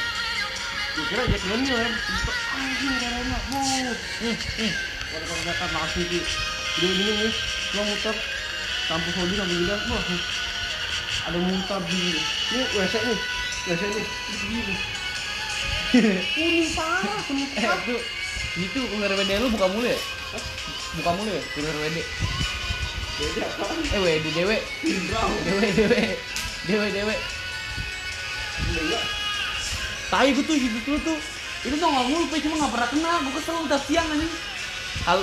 Gua 0.90 1.04
kira 1.06 1.22
Jack 1.30 1.42
Daniel. 1.46 1.86
Anjing 2.58 2.94
corona. 2.98 3.38
Wow. 3.54 3.94
Nih, 4.26 4.34
nih. 4.58 4.72
Kalau 5.06 5.38
kata 5.46 5.66
langsung. 5.70 6.06
Udah 6.10 6.90
minum 6.98 7.14
nih, 7.14 7.32
gua 7.70 7.82
muter 7.86 8.16
kampus 8.90 9.14
mobil 9.22 9.36
sambil 9.38 9.58
bilang, 9.62 9.82
wah 9.86 10.02
ada 11.30 11.38
muntah 11.38 11.78
di 11.86 12.00
Ini 12.50 12.62
WC 12.74 12.94
nih, 13.06 13.18
WC 13.70 13.82
nih. 13.86 14.06
Kuning 16.34 16.70
parah, 16.78 17.18
kuning 17.30 17.46
Eh, 17.54 17.62
itu 17.62 17.94
itu 18.58 18.80
ular 18.98 19.14
WD 19.14 19.30
lu 19.38 19.46
buka 19.54 19.70
mulu 19.70 19.86
ya? 19.86 19.98
Buka 20.98 21.10
mulu 21.14 21.30
ya, 21.30 21.42
ular 21.62 21.76
WD. 21.86 21.98
Eh, 23.94 24.00
WD 24.02 24.26
dewe. 24.34 24.56
Dewe 25.46 25.66
dewe. 25.70 26.02
Dewe 26.66 26.86
dewe. 26.90 27.14
Tai 30.10 30.26
gue 30.34 30.42
tuh 30.42 30.56
hidup 30.58 30.84
lu 30.90 30.98
tuh. 31.06 31.18
Itu 31.62 31.74
tuh 31.78 31.86
nggak 31.86 32.06
mulu, 32.10 32.24
cuma 32.26 32.54
nggak 32.58 32.72
pernah 32.74 32.88
kena. 32.90 33.12
Gue 33.22 33.32
kesel 33.38 33.56
udah 33.70 33.80
siang 33.86 34.08
anjing. 34.10 34.32
Kalau 35.06 35.22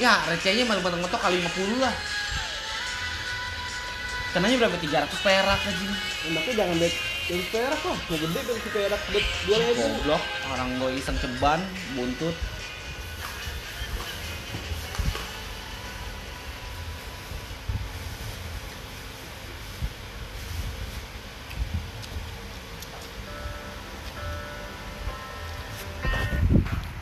ya 0.00 0.16
recehnya 0.32 0.64
malah 0.64 0.80
batang 0.80 1.04
ngetok 1.04 1.20
kali 1.20 1.36
50 1.44 1.76
lah. 1.84 1.92
Kenanya 4.32 4.64
berapa? 4.64 4.80
300 4.80 5.12
perak 5.20 5.60
anjing. 5.60 5.92
Makanya 6.32 6.56
jangan 6.64 6.76
bet 6.80 6.94
dari 7.28 7.44
perak 7.52 7.80
lah, 7.84 7.98
mau 8.00 8.16
gede 8.16 8.40
si 8.64 8.68
perak 8.72 9.02
bet 9.12 9.24
dua 9.44 9.56
ribu. 9.60 9.82
Goblok, 9.84 10.22
orang 10.48 10.68
gue 10.80 10.90
iseng 10.96 11.16
ceban, 11.20 11.60
buntut. 11.92 12.32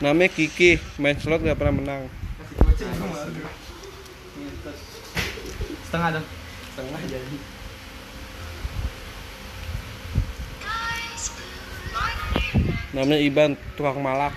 Namanya 0.03 0.33
Kiki, 0.35 0.81
main 0.99 1.15
slot 1.15 1.47
gak 1.47 1.55
pernah 1.55 1.79
menang. 1.79 2.01
Setengah 5.87 6.19
dong. 6.19 6.40
Setengah 6.81 7.05
jadi. 7.05 7.37
Namanya 12.97 13.19
Iban, 13.21 13.51
tukang 13.77 14.01
malak. 14.01 14.33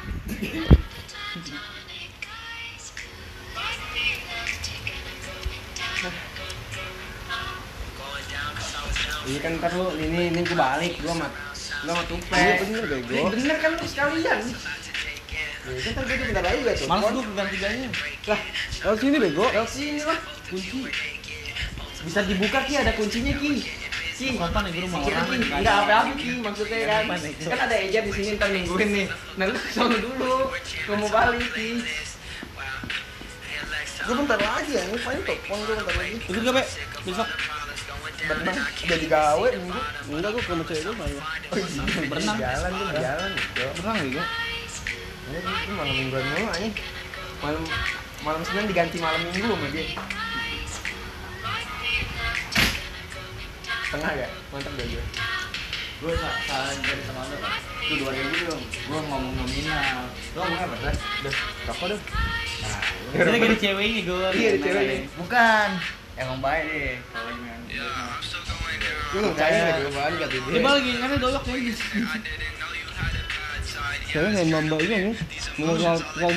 Iya 9.25 9.41
kan 9.41 9.57
ntar 9.57 9.73
lu 9.73 9.89
ini 9.97 10.29
ini 10.29 10.45
gue 10.45 10.53
balik 10.53 11.01
gua 11.01 11.17
sama 11.17 11.33
gua 11.81 11.97
sama 11.97 12.03
tupe. 12.13 12.37
Iya 12.37 12.61
bener 12.61 12.85
bego. 12.93 13.15
Ini 13.25 13.41
bener 13.41 13.57
kan 13.57 13.71
lu 13.73 13.89
sekalian. 13.89 14.41
Ya 15.65 15.81
kan 15.81 15.93
tadi 15.97 16.23
bentar 16.29 16.45
lagi 16.45 16.61
gak 16.61 16.77
tuh. 16.77 16.89
Males 16.93 17.09
gue 17.09 17.25
pegang 17.25 17.49
tiganya. 17.49 17.89
Lah, 18.29 18.41
lewat 18.85 18.99
sini 19.01 19.17
bego. 19.17 19.49
Lewat 19.49 19.71
sini 19.73 20.05
lah. 20.05 20.21
Kunci. 20.45 20.93
Bisa 22.05 22.21
dibuka 22.29 22.59
ki 22.69 22.75
ada 22.79 22.93
kuncinya 22.95 23.33
ki. 23.41 23.53
Ki. 24.15 24.27
Kapan 24.39 24.69
ya 24.69 24.71
gue 24.71 24.83
rumah 24.87 25.01
orang? 25.03 25.27
Ki. 25.27 25.37
Enggak 25.51 25.77
apa-apa 25.85 26.13
ki 26.15 26.31
maksudnya 26.45 26.79
kan. 26.87 27.03
Ya? 27.11 27.49
Kan 27.51 27.61
ada 27.65 27.77
eja 27.81 27.99
di 28.05 28.13
sini 28.13 28.29
ntar 28.37 28.49
nungguin 28.53 28.89
nih. 28.93 29.07
Nah 29.41 29.45
lu 29.49 29.57
ke 29.57 29.69
sana 29.73 29.97
dulu. 29.97 30.35
Gua 30.87 30.97
mau 31.01 31.09
balik 31.09 31.49
ki. 31.57 31.69
Gue 34.05 34.15
bentar 34.21 34.37
lagi 34.37 34.77
ya, 34.77 34.85
ini 34.85 35.01
paling 35.01 35.23
telepon 35.25 35.59
gue 35.65 35.75
bentar 35.81 35.97
lagi. 35.97 36.17
Ikut 36.29 36.43
gak, 36.45 36.55
Pe? 36.61 36.63
Besok. 37.09 37.29
Berenang, 38.29 38.57
udah 38.61 38.99
digawe 39.01 39.49
minggu. 39.49 39.81
Enggak, 40.13 40.31
gue 40.37 40.43
ke 40.45 40.53
cewek 40.69 40.83
gue 40.85 40.95
malah. 40.97 41.27
Berenang. 42.13 42.37
Jalan, 42.37 42.71
gue 42.73 42.87
jalan. 43.01 43.31
Berenang. 43.57 43.97
Ini 45.25 45.41
ini 45.41 45.73
malam 45.73 45.95
mingguan 45.97 46.21
mulu 46.21 46.47
aja. 46.53 46.69
Malam 47.41 47.63
malam 48.21 48.41
Senin 48.45 48.69
diganti 48.69 48.97
malam 49.01 49.21
minggu 49.25 49.49
sama 49.49 49.67
dia. 49.73 49.85
Tengah 53.95 54.11
gak? 54.19 54.31
Mantap 54.51 54.73
gak 54.75 54.87
gue? 54.91 55.05
Gue 56.03 56.13
salah 56.19 56.75
dari 56.83 57.03
sama 57.07 57.23
lu 57.31 57.37
kan. 57.39 57.63
Itu 57.87 57.95
2000 58.03 58.51
dong. 58.51 58.63
Gua 58.91 59.01
ngomong 59.07 59.35
nominal. 59.39 60.11
Lu 60.35 60.39
ngomongnya 60.43 60.67
apa 60.67 60.77
sih? 60.83 60.99
Udah, 61.23 61.35
rokok 61.71 61.87
dong. 61.95 62.03
Nah, 62.03 62.83
Ini 63.15 63.31
lagi 63.31 63.45
ada 63.47 63.57
ceweknya 63.63 64.01
gue. 64.03 64.29
Iya, 64.35 64.49
ada 64.51 64.59
ceweknya. 64.67 64.99
Bukan. 65.15 65.69
Emang 66.19 66.39
baik 66.43 66.65
deh. 66.67 66.95
Kalau 67.15 67.31
yang 67.39 67.63
Gue 69.15 69.19
nggak 69.23 69.35
percaya 69.39 69.59
gak 69.63 69.79
gue 69.79 69.93
bahan 69.95 70.13
kata 70.19 70.35
dia. 70.35 70.55
Coba 70.59 70.71
lagi, 70.75 70.91
karena 70.99 71.17
doyok 71.23 71.43
kayaknya. 71.47 71.75
Cewek 74.15 74.31
nggak 74.31 74.47
nambah 74.49 74.79
ini 74.79 74.97
nih. 75.03 75.15
Mau 75.59 75.75
mau 75.75 75.99
mau 75.99 76.31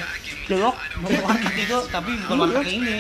celok. 0.44 0.76
Mau 0.98 1.10
warteg 1.22 1.56
itu, 1.60 1.78
tapi 1.88 2.12
bukan 2.20 2.36
warteg 2.42 2.66
ini. 2.74 2.96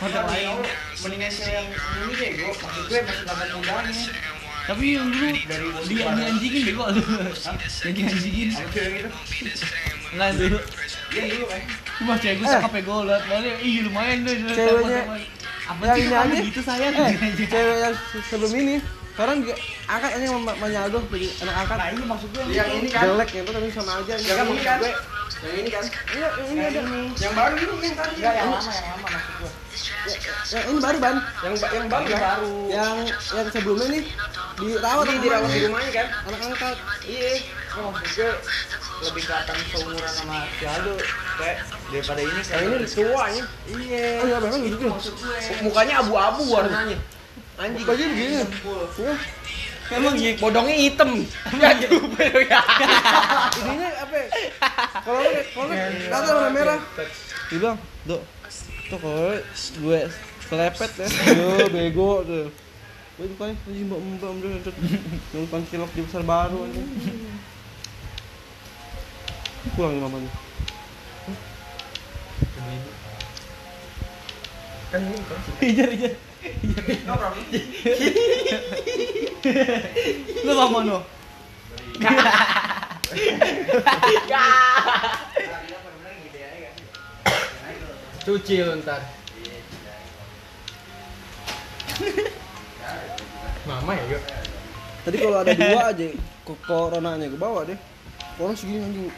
Warteg 0.00 0.24
lain. 0.24 0.56
mendingan 1.00 1.30
cewek 1.30 1.52
yang 1.54 1.68
ini 1.98 2.12
deh 2.14 2.30
gue 2.34 2.48
maksud 2.50 2.84
gue 2.86 2.98
masih 2.98 3.24
dapat 3.24 3.46
mudanya 3.50 4.04
Tapi 4.62 4.84
yang 4.92 5.08
dulu 5.08 5.28
di 5.82 5.96
anjingin 6.04 6.62
bego. 6.62 6.84
Yang 6.86 7.94
di 7.94 8.02
anjingin. 8.02 8.48
apa 8.50 8.68
cewek 8.70 8.92
itu 8.98 9.10
Enggak 10.10 10.30
dulu. 10.34 10.58
iya 11.10 11.22
dulu 11.26 11.44
kan 11.46 11.60
Cuma 11.96 12.12
cewek 12.16 12.36
gue 12.36 12.46
cakep 12.50 12.70
ya 12.70 12.80
gue 12.82 12.96
liat 13.02 13.24
balik, 13.26 13.56
ih 13.60 13.76
lumayan 13.82 14.18
deh. 14.22 14.36
Ceweknya- 14.50 15.06
apa 15.62 15.82
yang 15.86 16.28
sih 16.28 16.42
gitu 16.46 16.60
sayang? 16.62 16.92
Eh, 16.92 17.12
cewek 17.42 17.76
yang 17.78 17.94
se- 17.96 18.24
sebelum 18.26 18.52
ini 18.54 18.74
sekarang 19.10 19.36
juga 19.40 19.54
angkat 19.84 20.10
aja 20.12 20.26
sama 20.26 20.52
Manyaldo 20.56 20.98
jadi 21.06 21.28
anak 21.40 21.54
angkat. 21.58 21.76
nah 21.76 21.88
ini 21.88 22.02
maksud 22.04 22.28
gue 22.30 22.42
yang 22.48 22.70
ini 22.70 22.88
kan 22.88 23.02
Jelek 23.04 23.28
ya, 23.30 23.42
tapi 23.44 23.68
sama 23.70 23.92
aja. 23.98 24.14
yang 24.16 24.36
kan 24.36 24.46
ini 24.46 24.62
kan 24.62 24.78
Yang 25.40 25.54
ini 25.56 25.70
kan? 25.70 25.84
Iya, 26.10 26.28
yang 26.30 26.48
ini 26.48 26.60
ada. 26.62 26.80
yang 27.16 27.32
baru 27.32 27.54
ini 27.56 27.74
yang 27.80 27.96
tadi 27.96 28.12
enggak 28.16 28.34
yang 28.34 28.48
lama 28.50 28.70
yang 28.70 28.86
lama 28.86 29.06
maksud 29.06 29.34
gue 29.36 29.50
Yang 30.50 30.64
ini 30.66 30.78
baru 30.80 30.98
ban. 30.98 31.16
yang 31.40 31.54
yang 31.54 31.88
baru 31.88 32.06
yang 32.06 32.22
baru 32.22 32.54
Yang 32.68 32.96
yang 33.30 33.46
sebelumnya 33.50 33.86
nih 33.88 34.04
dirawat 34.56 35.06
ini 35.06 35.10
sama 35.10 35.22
dirawat 35.22 35.48
di 35.48 35.60
rumahnya 35.64 35.90
kan 35.90 36.06
Anak 36.22 36.40
angkat. 36.42 36.76
iya 37.02 37.30
gue 37.70 37.82
maksud 37.82 38.10
gue 38.10 38.30
lebih 39.00 39.22
kelihatan 39.22 39.56
seumuran 39.70 40.10
sama 40.10 40.36
si 40.50 40.64
Aldo 40.66 40.94
kayak 41.36 41.56
daripada 41.88 42.20
ini 42.20 42.40
Yang 42.42 42.62
ini 42.62 42.86
tuanya. 42.90 43.44
iya 43.66 44.04
Oh 44.16 44.26
iya 44.26 44.36
memang 44.38 44.60
gitu. 44.62 44.86
maksud 44.86 45.12
gue 45.14 45.36
mukanya 45.62 45.94
abu-abu 45.98 46.42
warnanya 46.46 46.98
Anjing. 47.60 47.84
Baju 47.84 48.04
begini. 48.08 48.34
Iya. 48.40 49.14
Emang 49.90 50.14
iya. 50.16 50.38
bodongnya 50.38 50.76
hitam 50.86 51.10
ya 51.58 51.74
juga 51.82 52.22
ya 52.46 52.60
Ininya 53.58 53.88
apa? 54.06 54.14
ya? 54.16 54.26
Kalau 55.02 55.18
lu 55.18 55.40
kalau 55.50 55.66
lu 55.66 55.74
kata 56.08 56.30
warna 56.30 56.50
merah. 56.54 56.78
Bilang, 57.50 57.76
"Dok, 58.06 58.22
tuh 58.86 58.98
kalau 59.02 59.34
gue 59.58 60.00
selepet 60.46 60.90
ya." 60.94 61.06
Yo, 61.34 61.66
bego 61.74 62.22
tuh. 62.22 62.46
Gue 63.18 63.26
bukan 63.34 63.52
anjing 63.52 63.86
mbak 63.90 64.00
mbak 64.00 64.30
mbak 64.32 64.50
mbak 64.62 64.76
nonton 65.34 65.60
cilok 65.68 65.90
di 65.92 66.00
besar 66.06 66.22
baru 66.22 66.64
anjing. 66.64 66.86
Pulang 69.76 69.92
nih 69.98 70.02
mamanya. 70.06 70.32
kan 74.90 74.98
ini 75.06 75.22
kan 75.22 75.38
Ijar 75.62 75.88
ijar. 75.94 76.29
Lu 80.44 80.52
mau 80.56 80.68
mana? 80.70 80.98
cuci 88.20 88.60
lu 88.62 88.76
ntar 88.84 89.00
mama 93.64 93.96
ya 93.96 94.04
yuk 94.12 94.22
Tadi 95.00 95.16
kalau 95.16 95.40
ada 95.40 95.56
dua 95.56 95.96
aja 95.96 96.06
kok 96.44 96.58
coronanya 96.68 97.24
gue 97.32 97.40
bawa 97.40 97.64
deh. 97.64 97.78
Corona 98.36 98.52
segini 98.52 98.84
anjing. 98.84 99.08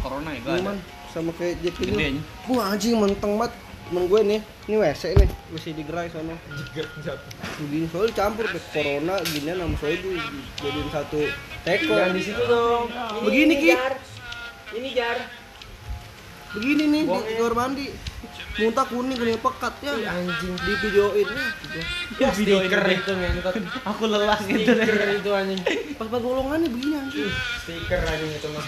Corona 0.00 0.32
ya 0.32 0.40
gue 0.40 0.48
ada. 0.48 0.60
Cuman 0.64 0.76
sama 1.12 1.30
kayak 1.36 1.60
anjing. 1.60 2.24
Wah 2.48 2.72
anjing 2.72 2.96
menteng 2.96 3.36
banget. 3.36 3.52
Temen 3.88 4.04
gue 4.04 4.20
nih, 4.20 4.40
ini 4.68 4.76
WC 4.76 5.16
nih, 5.16 5.28
WC 5.48 5.66
di 5.72 5.80
gerai 5.80 6.12
sana. 6.12 6.36
Begini 7.56 7.88
soalnya 7.88 8.12
campur 8.12 8.44
deh 8.44 8.60
corona 8.68 9.16
gini 9.24 9.48
sama 9.48 9.74
soalnya 9.80 9.98
gue 9.98 10.16
jadiin 10.60 10.88
satu 10.92 11.20
teko. 11.64 11.92
jangan 11.96 12.12
di 12.12 12.22
situ 12.22 12.42
dong 12.44 12.84
Begini, 13.24 13.48
ini 13.48 13.54
Ki. 13.56 13.68
jar 13.72 13.92
ini 14.76 14.88
jar 14.92 15.18
Begini 16.48 16.84
nih 16.86 17.02
di 17.02 17.08
Bohongnya. 17.08 17.36
kamar 17.40 17.54
mandi. 17.54 17.86
Muntah 18.58 18.86
kuning 18.88 19.16
kuning 19.16 19.36
pekat 19.38 19.74
ya. 19.80 19.92
Ih, 19.94 20.04
anjing. 20.06 20.52
Di 20.58 20.72
videoin 20.80 21.28
ya. 21.28 21.44
ya 22.18 22.28
Video 22.32 22.56
stiker 22.60 22.80
ini. 22.82 22.96
itu 22.98 23.12
ngentot 23.14 23.54
Aku 23.84 24.04
lelah 24.04 24.40
gitu 24.42 24.68
deh. 24.68 24.84
stiker 24.84 25.08
itu 25.16 25.30
anjing 25.30 25.60
Pas 25.96 26.08
pas 26.08 26.20
golongannya 26.20 26.68
begini 26.68 26.94
anjing. 26.98 27.28
stiker 27.64 28.00
anjing 28.02 28.30
itu 28.32 28.48
mah 28.52 28.64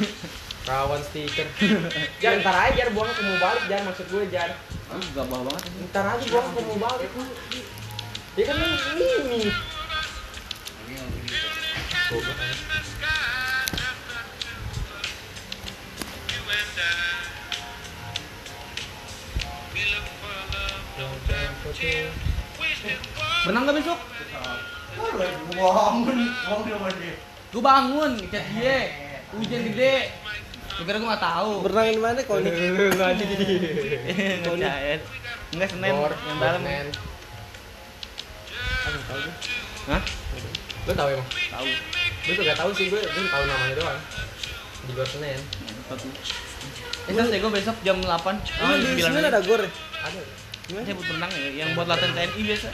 kawan 0.60 1.00
stiker 1.02 1.44
jar 2.22 2.32
ntar 2.40 2.52
aja 2.54 2.72
jar 2.74 2.88
buang 2.92 3.08
aku 3.08 3.20
mau 3.22 3.36
balik 3.38 3.64
jar 3.66 3.80
maksud 3.80 4.06
gue 4.08 4.24
jar 4.28 4.50
Aku 4.90 5.06
gak 5.14 5.26
bawa 5.30 5.46
banget. 5.46 5.62
ini. 5.70 5.86
ntar 5.86 6.02
aja 6.02 6.24
buang 6.26 6.46
aku 6.50 6.60
mau 6.66 6.78
balik 6.82 7.10
ya 8.34 8.44
kan 8.50 8.56
ini 8.58 9.46
Berenang 23.46 23.64
gak 23.66 23.76
besok? 23.78 23.98
bangun 25.54 26.18
bangun 26.28 26.66
sama 26.66 26.90
dia 26.98 27.14
Gue 27.50 27.62
bangun, 27.62 28.12
chat 28.30 28.46
dia. 28.54 28.78
Hujan 29.34 29.60
gede. 29.74 30.19
Gue 30.80 30.88
kira 30.88 30.96
gue 30.96 31.12
gak 31.12 31.20
tau. 31.20 31.60
Berenang 31.60 31.92
di 31.92 32.00
mana 32.00 32.20
kau 32.24 32.40
nih? 32.40 32.52
Ngecair. 34.48 35.00
Enggak 35.52 35.68
Senin, 35.76 35.92
yang 35.92 36.38
dalam. 36.40 36.60
Senin. 36.64 36.86
Hah? 39.92 40.02
Lu 40.88 40.92
tahu 40.96 41.08
emang? 41.12 41.28
Tahu. 41.28 41.68
Gue 42.24 42.34
juga 42.40 42.56
tahu 42.56 42.70
sih, 42.72 42.88
gue 42.88 42.96
gue 42.96 43.24
tahu 43.28 43.44
namanya 43.44 43.74
doang. 43.76 44.00
Di 44.88 44.92
luar 44.96 45.04
Senin. 45.04 45.40
Eh, 47.08 47.12
deh 47.12 47.40
gue 47.44 47.52
besok 47.52 47.76
jam 47.84 48.00
8 48.00 48.08
Oh, 48.08 48.76
di 48.80 49.02
sini 49.04 49.20
ada 49.20 49.42
gor 49.44 49.60
ya? 49.60 49.70
Ada. 50.00 50.20
Saya 50.70 50.94
buat 50.96 51.06
berenang 51.12 51.32
ya, 51.34 51.50
yang 51.60 51.68
buat 51.74 51.90
latihan 51.90 52.14
TNI 52.14 52.40
biasa 52.46 52.68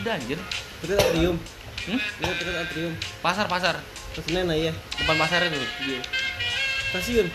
Ada 0.00 0.10
anjir 0.16 0.40
Dekat 0.80 0.96
atrium. 0.96 1.36
Hmm? 1.84 2.00
Iya 2.00 2.32
dekat 2.40 2.56
atrium. 2.56 2.94
Pasar, 3.20 3.44
pasar 3.52 3.76
Ke 4.16 4.24
Senen 4.24 4.48
lah 4.48 4.56
ya. 4.56 4.72
Depan 4.96 5.16
pasar 5.20 5.44
itu 5.44 5.60
Iya 5.60 6.00
Stasiun. 6.90 7.28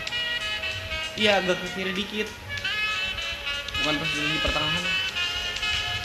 Iya, 1.19 1.43
agak 1.43 1.59
ke 1.59 1.67
kiri 1.75 1.91
dikit 1.91 2.27
Bukan 3.83 3.99
pas 3.99 4.09
di 4.15 4.39
pertengahan 4.39 4.83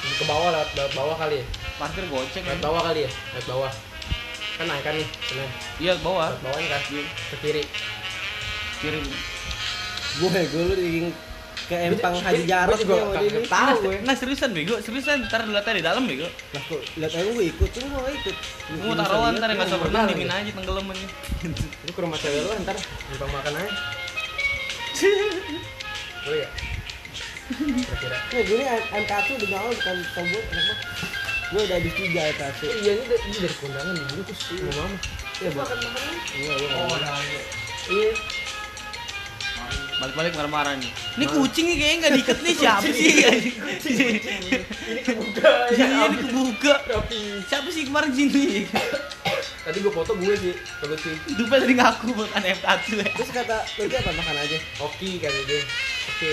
Ke 0.03 0.25
bawah 0.27 0.49
lewat, 0.51 0.69
lewat 0.75 0.93
bawah 0.99 1.17
kali 1.17 1.39
ya? 1.39 1.47
Parkir 1.79 2.05
goceng 2.11 2.43
Lewat 2.43 2.59
ya 2.59 2.65
bawah 2.67 2.83
kali 2.91 3.01
ya? 3.07 3.11
Lewat 3.39 3.47
bawah. 3.47 3.73
Kan 4.57 4.67
naik 4.67 4.83
kan 4.83 4.95
nih. 4.99 5.09
Iya, 5.79 5.95
bawah 6.03 6.35
Lewat 6.35 6.43
bawahnya 6.43 6.69
kan? 6.75 6.83
Ke 7.31 7.37
kiri. 7.39 7.63
Kiri 8.83 8.99
Gue 10.17 10.29
gue 10.33 10.63
lu 10.65 10.75
di 10.75 10.89
ke 11.67 11.75
empang 11.75 12.15
Haji 12.17 12.45
Jarot 12.45 12.79
Gua 12.79 12.95
juga 13.11 13.21
ini. 13.21 13.43
tahu 13.43 13.67
Nah, 13.67 13.75
gue. 13.77 13.97
nah 14.01 14.15
seriusan 14.15 14.51
bego, 14.51 14.79
seriusan 14.79 15.27
ntar 15.27 15.43
lihatnya 15.45 15.73
di 15.73 15.85
dalam 15.85 16.03
bego. 16.05 16.25
Lah 16.25 16.63
kok 16.63 16.81
lihat 16.95 17.13
aja 17.13 17.27
gue 17.27 17.45
ikut, 17.45 17.69
cuma 17.73 17.99
gue 17.99 18.13
ikut. 18.15 18.37
Gue 18.71 18.85
mau 18.85 18.95
taruhan 18.95 19.35
ntar 19.35 19.49
yang 19.49 19.59
nggak 19.59 19.67
usah 19.67 19.75
Iya, 19.75 19.83
berenang 19.83 20.05
iya. 20.05 20.11
dingin 20.15 20.31
aja 20.31 20.51
tenggelamannya. 20.53 21.09
Lu 21.83 21.91
ke 21.91 22.01
rumah 22.01 22.19
cewek 22.19 22.41
lu 22.41 22.51
ntar 22.63 22.77
numpang 23.11 23.31
makan 23.31 23.53
aja. 23.57 23.71
Oh 26.27 26.35
iya. 26.35 26.49
Kira-kira. 27.49 28.19
Nih 28.29 28.43
gue 28.43 28.57
nih 28.57 28.67
MK1 28.97 29.27
udah 29.33 29.49
gaul 29.49 29.71
bukan 29.73 29.97
tombol 30.11 30.41
enak 30.41 30.51
banget. 30.51 30.79
Gue 31.47 31.61
udah 31.63 31.77
habis 31.79 31.93
tiga 31.95 32.23
MK1. 32.29 32.59
Iya 32.77 32.93
ini 32.93 33.05
dari, 33.07 33.27
ini 33.29 33.49
kondangan 33.57 33.95
dibungkus 33.95 34.39
sama 34.43 34.71
mama. 34.73 34.97
Iya, 35.37 35.51
makan 35.53 35.77
makan. 35.79 36.03
Iya, 36.35 36.53
iya. 36.57 36.69
Iya. 37.87 38.11
Balik-balik 39.97 40.37
marah-marah 40.37 40.77
nih. 40.77 40.93
Ini 41.17 41.25
kucing 41.25 41.67
nih 41.73 41.77
kayaknya 41.81 41.97
nggak 41.97 42.13
diikat 42.21 42.39
nih 42.45 42.55
siapa 42.55 42.89
sih? 42.93 43.13
Ini 44.87 45.01
kebuka 45.01 45.51
Iya 45.73 45.87
ini 46.13 46.17
kebuka. 46.21 46.75
Rapi. 46.85 47.21
Siapa 47.49 47.69
sih 47.73 47.89
kemarin 47.89 48.13
sini? 48.13 48.69
Tadi 49.67 49.83
gue 49.83 49.91
foto 49.91 50.15
gue 50.15 50.35
sih, 50.37 50.55
kalau 50.79 50.95
sih. 51.01 51.17
Dupa 51.35 51.59
tadi 51.59 51.75
ngaku 51.75 52.13
makan 52.13 52.43
F1 52.45 52.79
ya. 52.93 53.07
Terus 53.09 53.31
kata 53.33 53.57
Lucky 53.81 53.97
apa 53.97 54.11
makan 54.15 54.37
aja. 54.37 54.59
Oke 54.85 55.09
kali 55.17 55.41
dia. 55.49 55.61
Oke. 56.13 56.33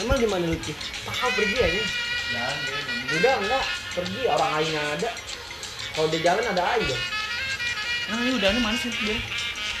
Emang 0.00 0.16
di 0.16 0.26
mana 0.26 0.48
Lucky? 0.48 0.72
Tahu 1.06 1.30
pergi 1.36 1.58
aja. 1.60 1.82
Udah 3.20 3.34
enggak, 3.42 3.64
pergi 3.94 4.20
orang 4.26 4.50
lain 4.58 4.74
ada. 4.74 5.10
Kalau 5.92 6.08
dia 6.08 6.20
jalan 6.24 6.44
ada 6.56 6.62
air 6.72 6.82
dong. 6.88 7.02
Nah 8.10 8.16
ini 8.26 8.30
udah 8.38 8.48
ini 8.48 8.60
mana 8.64 8.78
sih 8.80 8.90
dia? 8.90 9.18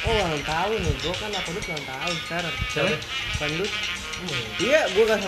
Oh 0.00 0.16
ulang 0.16 0.40
tahun 0.48 0.80
nih, 0.80 0.94
gue 0.96 1.12
kan 1.12 1.28
aku 1.28 1.52
ulang 1.52 1.84
tahun 1.84 2.14
sekarang. 2.24 2.54
Siapa? 2.72 2.96
Pandut. 3.36 3.68
Hmm. 3.68 4.44
Iya, 4.56 4.80
gue 4.96 5.04
kan. 5.04 5.20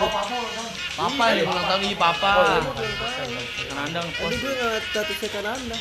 Papa 0.97 1.25
ya 1.37 1.45
ulang 1.45 1.65
tahun 1.69 1.81
ini 1.85 1.93
papa. 1.93 2.31
Oh, 2.41 2.45
iya. 2.81 3.69
Kan 3.69 3.77
andang 3.85 4.07
Tadi 4.09 4.35
gue 4.41 4.49
ngeliat 4.49 4.85
statusnya 4.89 5.29
kan 5.29 5.45
anda. 5.45 5.77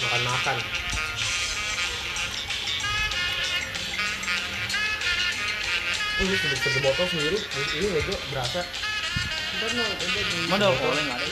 Makan-makan. 0.00 0.56
Ini 6.22 6.34
sudah 6.38 6.58
segi 6.64 6.80
botol 6.80 7.06
sendiri. 7.12 7.38
Ini 7.76 7.86
lego 7.92 8.14
berasa. 8.32 8.60
Ntar 9.60 9.70
mau, 9.76 9.84
ntar 9.84 10.08
mau. 10.08 10.48
Mana 10.48 10.64
ada 10.72 10.80
oleh 10.80 11.02
nggak 11.12 11.18
ada? 11.20 11.26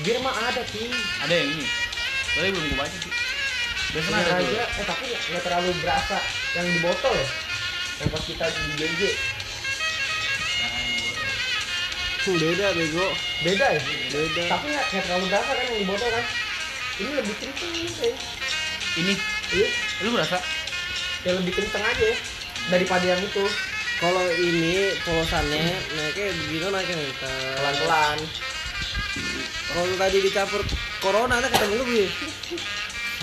Bir 0.00 0.16
mah 0.24 0.34
ada 0.40 0.62
sih. 0.72 0.88
Ada 1.20 1.34
yang 1.36 1.52
ini. 1.52 1.66
Tapi 2.32 2.48
belum 2.48 2.64
gue 2.72 2.78
baca 2.80 2.96
sih. 2.96 3.23
Biasanya 3.94 4.18
ada 4.20 4.32
tuh. 4.34 4.48
aja. 4.48 4.64
Eh 4.66 4.84
tapi 4.84 5.04
nggak 5.06 5.42
terlalu 5.42 5.70
berasa 5.78 6.16
yang 6.52 6.66
di 6.66 6.78
botol 6.80 7.12
ya. 7.14 7.26
Yang 7.96 8.08
pas 8.10 8.22
kita 8.24 8.44
di 8.44 8.60
JJ. 8.76 9.02
Hmm, 12.24 12.36
Beda 12.36 12.66
bego. 12.72 13.06
Beda 13.40 13.66
ya? 13.68 13.80
Beda. 14.08 14.42
Tapi 14.48 14.66
nggak 14.66 14.84
nggak 14.88 15.04
terlalu 15.04 15.24
berasa 15.28 15.50
kan 15.50 15.64
yang 15.64 15.76
di 15.76 15.86
botol 15.86 16.08
kan. 16.08 16.24
Ini 16.94 17.10
lebih 17.12 17.34
kenceng 17.36 17.72
nih 17.72 17.92
kayak. 17.92 18.18
Ini 18.94 19.12
Iya. 19.52 19.68
lu 20.00 20.08
berasa? 20.10 20.38
Yang 21.22 21.36
lebih 21.40 21.52
kenceng 21.54 21.84
aja 21.84 22.04
ya. 22.04 22.16
Daripada 22.66 23.04
yang 23.06 23.20
itu. 23.20 23.44
Kalau 23.94 24.26
ini 24.32 24.74
polosannya 25.00 25.64
naiknya 25.92 26.26
begini 26.34 26.66
naiknya 26.66 26.96
nih. 26.98 27.10
ke- 27.14 27.54
Pelan-pelan. 27.54 28.18
Kalau 29.64 29.94
tadi 29.96 30.18
dicampur 30.20 30.60
corona 30.98 31.34
ada 31.36 31.46
ketemu 31.46 31.74
lu 31.76 31.84
gue. 31.86 32.06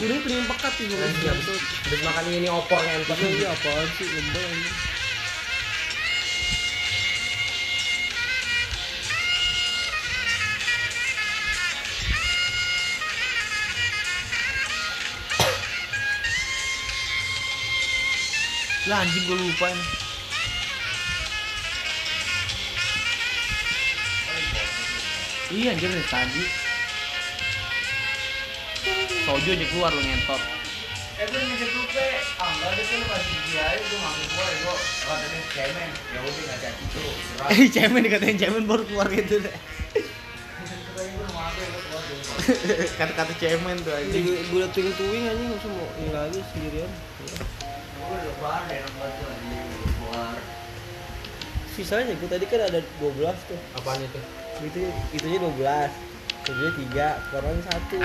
Udah 0.01 0.17
pengen 0.25 0.45
pekat 0.49 0.73
sih 0.81 0.89
gue. 0.89 0.97
Iya, 0.97 1.31
betul. 1.37 1.57
Habis 1.61 2.01
makan 2.01 2.25
ini 2.33 2.49
opor 2.49 2.81
ngentot. 2.81 3.13
Tapi 3.13 3.25
ini 3.37 3.45
apaan 3.45 3.87
sih 4.01 4.07
lebay 4.09 4.49
ini. 4.49 4.71
Lah 18.89 19.05
anjing 19.05 19.23
gue 19.29 19.37
lupa 19.37 19.67
ini. 19.69 19.85
Iya 25.51 25.77
anjir 25.77 25.89
dari 25.93 26.05
tadi. 26.09 26.60
Sojo 29.31 29.47
aja 29.55 29.63
keluar 29.71 29.95
lu 29.95 30.03
ngentot. 30.03 30.43
Eh 31.15 31.23
gue 31.23 31.39
mikir 31.39 31.67
tuh 31.71 31.87
pe, 31.95 32.03
ah 32.35 32.51
enggak 32.51 32.75
deh 32.75 32.83
lu 32.99 33.05
kasih 33.07 33.39
dia 33.47 33.63
aja 33.63 33.79
gue 33.79 33.99
makin 34.03 34.27
gue 34.27 34.43
gue 34.59 34.75
katanya 35.07 35.39
cemen, 35.55 35.89
ya 36.11 36.19
udah 36.19 36.43
nggak 36.43 36.59
jadi 36.59 36.83
tuh. 36.91 37.13
Eh 37.47 37.67
cemen 37.71 38.01
dikatain 38.03 38.35
cemen 38.35 38.67
baru 38.67 38.83
keluar 38.83 39.07
gitu 39.07 39.39
deh. 39.39 39.55
Keluar 39.55 41.51
kota. 41.55 42.15
Kata-kata 42.99 43.31
cemen 43.39 43.79
tuh 43.79 43.95
anjing. 43.95 44.35
gue 44.35 44.57
udah 44.59 44.67
tuing 44.75 44.91
tuing 44.99 45.23
aja 45.23 45.39
nggak 45.39 45.59
usah 45.63 45.71
mau 45.79 45.87
ini 45.95 46.11
lagi 46.11 46.39
sendirian. 46.51 46.91
Gue 46.91 48.15
udah 48.19 48.33
keluar 48.35 48.59
deh 48.67 48.75
enak 48.83 48.93
banget 48.99 49.15
tuh 49.15 49.27
anjing, 49.31 49.63
udah 49.63 49.91
keluar. 49.95 50.35
Sisanya 51.71 52.13
gue 52.19 52.27
tadi 52.27 52.45
kan 52.51 52.67
ada 52.67 52.83
12 52.99 53.47
tuh. 53.47 53.59
Apaan 53.79 54.03
itu? 54.03 54.19
Itu 54.59 54.79
itunya 55.15 55.39
12. 55.39 56.10
Tujuhnya 56.41 56.73
tiga, 56.73 57.07
corona 57.29 57.61
satu. 57.69 57.95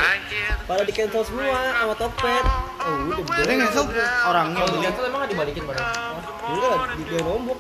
Pada 0.69 0.83
di 0.85 0.93
cancel 0.93 1.23
semua 1.25 1.57
sama 1.73 1.95
Tokped. 1.97 2.45
Oh 2.85 2.95
udah 3.09 3.25
bener. 3.25 3.45
nggak 3.57 3.71
sih 3.73 3.87
orangnya 4.29 4.61
Kalau 4.61 4.71
di 4.77 4.81
cancel 4.85 5.03
emang 5.09 5.21
nggak 5.25 5.33
dibalikin 5.33 5.63
barang? 5.65 5.87
Dulu 6.45 6.61
kan 6.61 6.79
di 6.93 7.03
gue 7.09 7.21
nombok. 7.25 7.59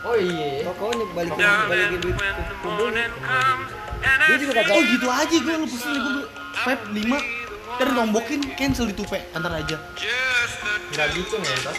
Oh 0.00 0.16
iya. 0.16 0.64
Tokonya 0.64 1.04
balikin 1.12 1.44
balikin 1.44 1.98
duit 2.00 2.16
kumpul. 2.64 2.88
Dia 4.00 4.36
juga 4.40 4.52
kagak. 4.56 4.72
Oh 4.72 4.82
gitu 4.88 5.08
aja 5.12 5.36
gue 5.36 5.54
lu 5.60 5.66
pesen 5.68 5.92
gue 5.92 6.02
beli 6.08 6.22
vape 6.60 6.84
5 6.92 7.76
Terus 7.80 7.92
nombokin 7.96 8.40
cancel 8.56 8.84
di 8.88 8.94
tupe 8.96 9.16
antar 9.32 9.52
aja 9.56 9.76
Nggak 10.92 11.06
gitu 11.16 11.36
ngentot. 11.36 11.76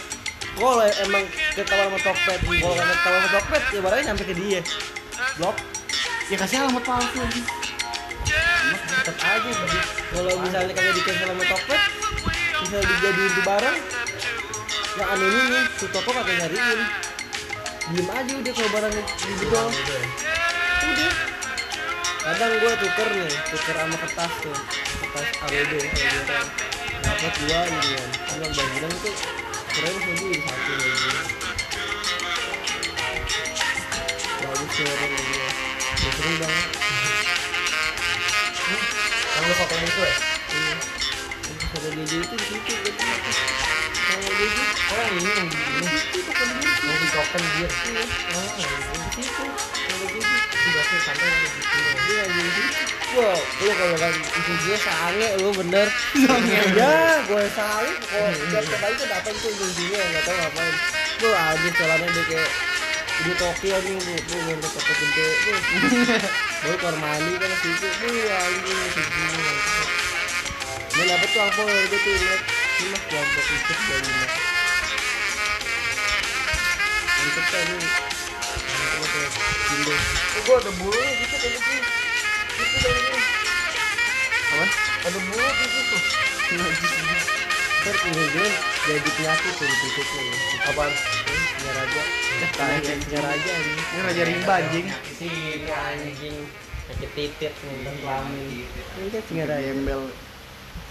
Kalau 0.52 0.84
emang 0.84 1.24
ketawa 1.56 1.82
sama 1.88 1.98
Tokped, 1.98 2.40
kalau 2.46 2.74
nggak 2.76 2.88
ketawa 2.94 3.16
sama 3.16 3.28
Tokped, 3.32 3.62
ya 3.72 3.80
barangnya 3.80 4.04
nyampe 4.12 4.24
ke 4.28 4.34
dia. 4.36 4.60
Blok. 5.40 5.56
Ya 6.30 6.36
kasih 6.38 6.56
alamat 6.62 6.84
palsu 6.86 7.18
aja 7.18 7.61
tetap 9.02 9.18
aja 9.18 9.50
kalau 10.14 10.32
misalnya 10.38 10.72
kagak 10.78 10.94
di 10.94 11.02
cancel 11.02 11.26
sama 11.34 11.44
Tokped 11.50 11.80
misalnya 12.62 12.86
dijadiin 12.86 13.32
tuh 13.34 13.44
barang 13.50 13.78
yang 14.92 15.08
anehnya 15.10 15.42
nih 15.50 15.64
tuh 15.74 15.88
toko 15.90 16.10
kagak 16.14 16.36
nyariin. 16.38 16.80
Diem 17.90 18.08
aja 18.14 18.32
udah 18.38 18.52
kalau 18.54 18.70
barang 18.78 18.92
dijual 18.94 19.66
Gitu 19.74 19.90
ya. 19.90 20.04
udah. 20.86 21.12
Kadang 22.22 22.52
gue 22.62 22.72
tuker 22.78 23.08
nih 23.10 23.32
tuker 23.50 23.74
sama 23.74 23.96
kertas 24.06 24.32
tuh. 24.38 24.58
Kertas 25.02 25.26
ABD 25.50 25.72
ABD 25.82 26.30
dapat 27.02 27.32
dua 27.42 27.60
gitu 27.66 27.90
kan. 27.98 28.08
Bang 28.38 28.68
bilang 28.70 28.92
itu 28.94 29.10
keren 29.74 29.94
sih 29.98 30.14
di 30.14 30.38
satu 30.46 30.72
lagi. 30.78 31.10
Bagus 34.46 34.70
keren 34.78 34.94
lagi 34.94 35.34
ya 35.34 35.50
sering 36.12 36.36
banget. 36.38 36.68
Yang 36.72 37.01
lu 39.42 39.54
fotoin 39.58 39.82
itu 39.82 40.00
ya? 40.00 40.14
Iya. 40.52 40.74
Ada 41.72 41.88
itu 41.90 42.34
di 42.36 42.46
situ 42.46 42.72
gue 42.78 42.92
tuh. 42.94 43.10
Kalau 44.02 44.28
Oh 44.92 45.06
ini 45.08 45.30
yang 45.34 45.48
di 45.48 45.58
ini. 45.58 46.48
Yang 46.82 46.98
di 47.00 47.08
token 47.10 47.42
dia. 47.42 47.68
Iya. 47.68 48.02
Oh, 48.32 48.46
Di 49.16 49.22
situ. 49.24 49.44
Kalau 49.82 50.06
biasanya 50.72 51.00
santai 51.02 51.26
kan 51.26 51.40
di 51.42 51.48
situ. 51.50 51.76
lagi 52.12 52.40
di 52.40 52.52
situ. 52.54 52.82
Wah, 53.12 53.40
lu 53.60 53.70
kalau 53.76 53.96
kan 54.00 54.14
itu 54.16 54.52
dia 54.64 54.76
sange 54.80 55.28
lu 55.42 55.50
bener. 55.52 55.86
Ya, 56.72 56.94
gue 57.28 57.44
sange 57.52 57.92
kok 58.08 58.30
tiap 58.48 58.64
kali 58.78 58.94
tuh 58.96 59.08
datang 59.10 59.36
tuh 59.36 59.48
ujung-ujungnya 59.52 60.00
enggak 60.00 60.22
tahu 60.24 60.36
ngapain. 60.38 60.74
Lu 61.20 61.28
habis 61.34 61.72
jalannya 61.76 62.08
dia 62.08 62.24
kayak 62.30 62.50
di 63.22 63.32
Tokyo 63.38 63.76
nih 63.86 63.96
bu, 64.02 64.14
bu 64.18 64.36
ngentot 64.50 64.70
toko 64.74 64.92
gede, 64.98 65.26
bu. 65.46 65.52
Baru 66.62 66.76
keluar 66.78 66.96
mandi 66.98 67.32
kan 67.38 67.52
situ, 67.62 67.88
bu 68.02 68.10
anjing 68.26 68.80
segini. 68.90 69.42
Dia 70.92 71.04
dapet 71.08 71.28
tuh 71.32 71.40
angpau 71.40 71.64
dari 71.64 71.88
gue 71.88 72.00
tuh 72.04 72.12
liat 72.20 72.40
Ini 72.76 72.88
mas 72.92 73.02
kelompok 73.08 73.44
ikut 73.48 73.78
dari 73.88 74.02
lima 74.04 74.26
Mantep 77.16 77.44
kan 77.48 77.64
ini 77.64 77.88
tuh 77.88 79.26
Jindo 79.72 79.94
Oh, 80.32 80.40
gua 80.44 80.56
ada 80.60 80.72
bulu 80.76 81.00
di 81.00 81.24
situ 81.28 81.36
kayak 81.38 81.52
gitu. 81.60 81.72
Itu 82.60 82.76
dari 82.82 83.00
ini. 83.04 83.20
Apa? 84.52 84.66
Ada 85.06 85.18
bulu 85.22 85.48
di 85.48 85.66
situ. 85.70 85.96
Ntar 87.82 87.94
ujung-ujungnya 87.98 88.52
jadi 88.84 89.10
penyakit 89.16 89.52
tuh 89.58 89.66
di 89.66 89.76
titiknya 89.80 90.22
ya 90.22 90.36
Apaan? 90.70 90.92
Raja 91.72 92.02
Kayak 92.52 92.82
singa 92.84 93.20
raja 93.24 93.52
ini 93.56 93.72
Ini 93.80 94.00
raja 94.04 94.22
rimba 94.28 94.54
anjing 94.60 94.86
Si 95.16 95.30
anjing. 95.68 96.36
Sakit 96.82 97.10
titit 97.14 97.52
nih. 97.54 97.94
Kelamin. 98.02 98.46
Ini 98.68 99.08
kan 99.08 99.22
singa 99.24 99.44
raja 99.48 99.62
Gembel 99.64 100.02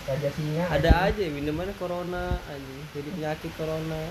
Raja 0.01 0.29
singa. 0.33 0.63
ada 0.65 0.91
aja 1.05 1.23
minumannya 1.29 1.77
corona 1.77 2.41
anjing. 2.49 2.81
Jadi 2.97 3.09
penyakit 3.13 3.51
corona. 3.53 4.01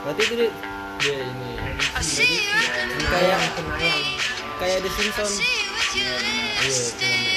Berarti 0.00 0.22
itu 0.24 0.34
dia, 0.40 0.50
dia 0.96 1.16
ini. 1.20 1.52
Kayak 3.04 3.40
kayak 4.56 4.78
The 4.80 4.90
Simpsons. 4.96 5.36
Iya 5.92 7.27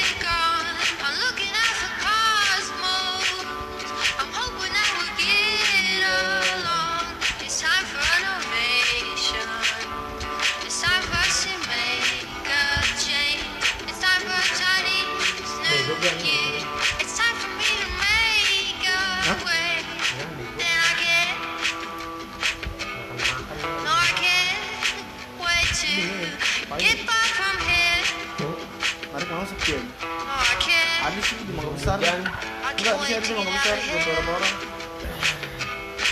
Can't. 29.71 30.99
Ada 31.07 31.19
sih 31.23 31.35
di 31.41 31.53
Mangga 31.55 31.71
Besar. 31.73 31.97
Enggak, 31.97 32.95
di 32.99 33.05
sini 33.07 33.19
di 33.21 33.27
to 33.27 33.33
Mangga 33.39 33.51
Besar 33.55 33.75
beberapa 33.79 34.31
orang. 34.35 34.53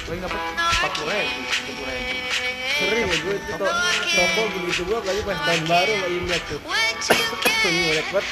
Paling 0.10 0.22
dapat 0.26 0.39
I 0.39 0.89
40 0.89 1.06
ribu, 1.06 1.39
30 1.69 1.86
ribu. 1.86 2.13
sering 2.80 3.06
ya 3.06 3.17
gue 3.19 3.36
itu 3.36 3.52
kok 3.52 3.74
toko 4.15 4.41
begitu 4.56 4.82
gua 4.88 5.00
lagi 5.04 5.22
pas 5.22 5.38
tahun 5.43 5.63
baru 5.67 5.91
sama 5.91 6.08
Imlek 6.08 6.41
tuh 6.48 6.60
Ini 6.63 7.82
banyak 7.91 8.08
banget 8.08 8.26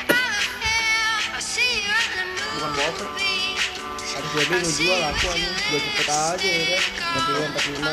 Bukan 2.58 2.72
movies. 2.74 3.62
harus 4.08 4.32
jadi 4.34 4.56
mau 4.56 4.72
jual 4.72 5.02
aku 5.04 5.26
aja 5.30 5.50
jual 5.68 5.82
cepet 5.84 6.08
aja 6.08 6.48
ya 6.48 6.80
kan 6.96 7.06
empat 7.12 7.22
puluh 7.28 7.44
empat 7.46 7.62
puluh 7.62 7.78
lima. 7.78 7.92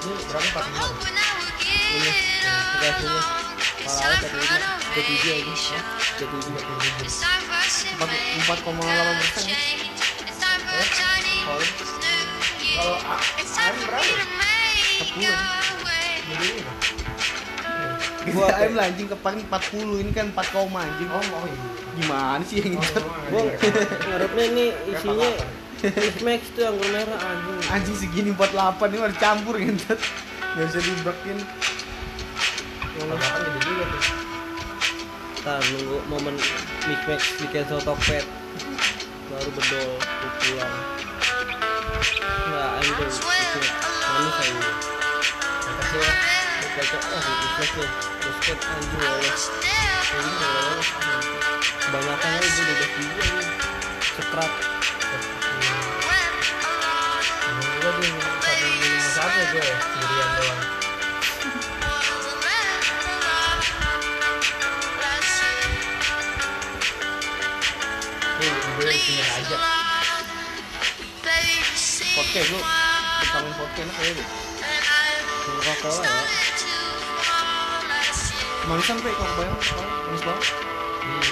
Ini 0.00 0.14
berapa 0.28 0.58
I'm 0.60 0.74
45? 0.74 0.82
hoping 0.82 1.14
that 1.14 1.30
we'll 1.38 1.54
Ini, 3.00 3.49
Malah 3.80 4.20
time 4.20 4.20
empat 4.20 4.20
for 4.20 4.30
puluh 4.30 4.44
lima 4.44 4.68
tiga 4.90 5.00
tujuh 5.00 5.30
aja 5.30 5.32
renovation. 5.32 5.82
tiga 6.10 6.26
tujuh 6.26 6.52
It's 7.00 7.18
time 7.18 7.42
for 7.44 7.56
us 7.56 7.74
to 7.80 7.88
Empat- 7.90 8.24
empat 8.38 8.58
koma 8.60 8.82
delapan 8.82 9.16
persen. 9.18 9.44
Kalau 12.70 12.96
AM 13.00 13.74
berapa? 13.82 14.12
Sepuluh. 15.00 15.36
ini. 16.30 16.50
Gua 18.30 18.46
ayam 18.52 18.72
lah 18.76 18.84
anjing 18.86 19.08
kepang 19.08 19.36
40 19.42 19.50
ini 19.98 20.10
kan 20.12 20.28
4 20.30 20.54
koma 20.54 20.80
anjing. 20.80 21.08
Oh, 21.08 21.24
oh 21.34 21.44
iya. 21.44 21.62
Gimana 21.90 22.42
sih 22.44 22.56
yang 22.60 22.78
itu? 22.78 23.00
gua 23.28 23.42
ngarepnya 24.06 24.44
ini 24.46 24.64
isinya 24.86 25.30
Max 26.20 26.40
tuh 26.52 26.68
anggur 26.68 26.84
merah 26.92 27.16
anjing 27.18 27.56
Anjing 27.66 27.96
segini 27.96 28.30
48 28.30 28.52
ini 28.86 29.00
harus 29.00 29.18
campur 29.18 29.54
gitu. 29.56 29.92
Gak 30.50 30.64
bisa 30.68 30.78
dibrekin. 30.78 31.38
Delapan 33.00 33.40
gede 33.40 33.60
juga 33.64 33.84
tuh. 33.88 34.02
Ntar 35.40 35.58
nunggu 35.72 35.98
momen 36.12 36.36
Mix 36.84 37.22
di 37.40 37.46
cancel 37.48 37.80
Tokped. 37.80 38.24
Baru 39.30 39.50
bedol 39.56 39.90
pulang 40.40 40.74
nggak 42.50 42.70
Mix 43.00 43.12
Max 43.24 43.50
manis 44.10 44.36
aja. 44.36 44.60
Makasih 45.70 46.00
ya. 46.04 46.12
anjing 48.50 49.00
ya 49.00 49.12
ini 50.10 50.34
ya 50.40 50.54
kebanyakan 51.80 52.30
gue 52.40 52.64
udah 57.80 57.92
minum 58.00 58.22
satu 59.14 59.40
gue 59.52 59.68
sini 69.10 69.22
aja. 69.26 69.56
Vodka 72.14 72.40
lu 72.46 72.58
vitamin 73.20 73.52
vodka 73.58 73.80
enak 73.82 73.96
ya 73.98 74.12
deh. 74.14 74.28
Coca-Cola 75.40 76.02
ya 76.06 76.14
Manisan 78.70 78.98
pe 79.02 79.10
kalau 79.10 79.34
bayang 79.34 79.58
manis 80.06 80.22
banget. 80.22 80.46
Iya. 81.02 81.22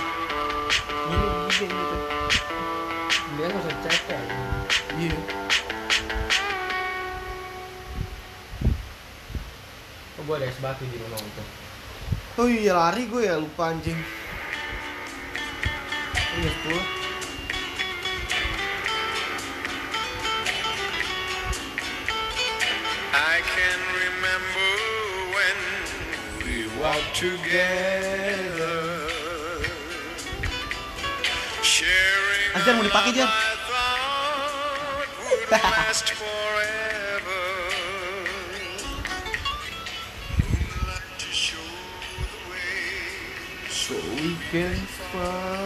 Ini 1.07 1.17
gigi 1.47 1.67
gitu. 1.71 1.97
Dia 3.39 3.47
nggak 3.47 3.63
usah 3.63 3.75
cek 3.87 4.03
ya. 4.11 4.19
Iya. 4.99 5.19
Oh, 10.19 10.23
gue 10.27 10.35
ada 10.35 10.51
es 10.51 10.59
batu 10.59 10.83
di 10.91 10.99
rumah 10.99 11.21
itu. 11.23 11.43
Oh 12.43 12.47
iya 12.51 12.75
lari 12.75 13.07
gue 13.07 13.23
ya 13.23 13.39
lupa 13.39 13.71
anjing. 13.71 14.18
To 41.19 41.27
show 41.33 41.57
the 41.57 42.51
way, 42.51 43.69
So 43.71 43.95
we 43.95 44.37
can 44.51 44.75
follow. 44.75 45.58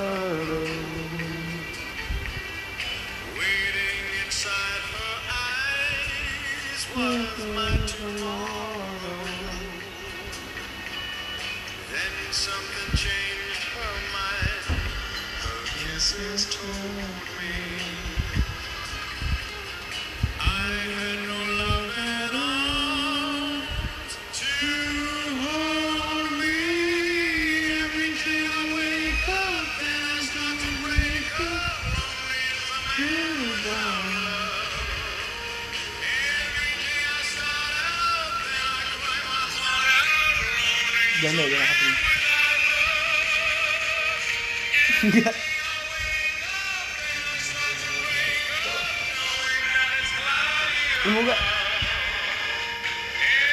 Lu 51.03 51.11
mau 51.11 51.23
gak? 51.27 51.41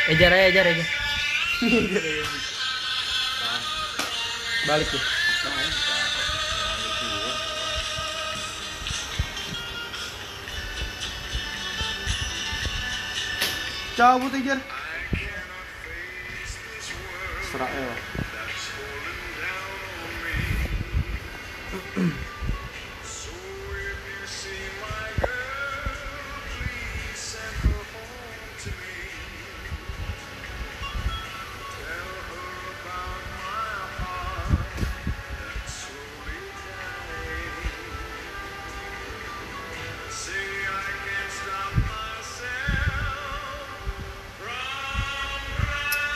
ejar 0.10 0.34
aja 0.34 0.46
ejar 0.50 0.66
aja 0.74 0.86
balik 4.66 4.90
tuh 4.90 5.04
Cabut 14.00 14.32
aja. 14.32 14.56
Israel. 17.44 18.09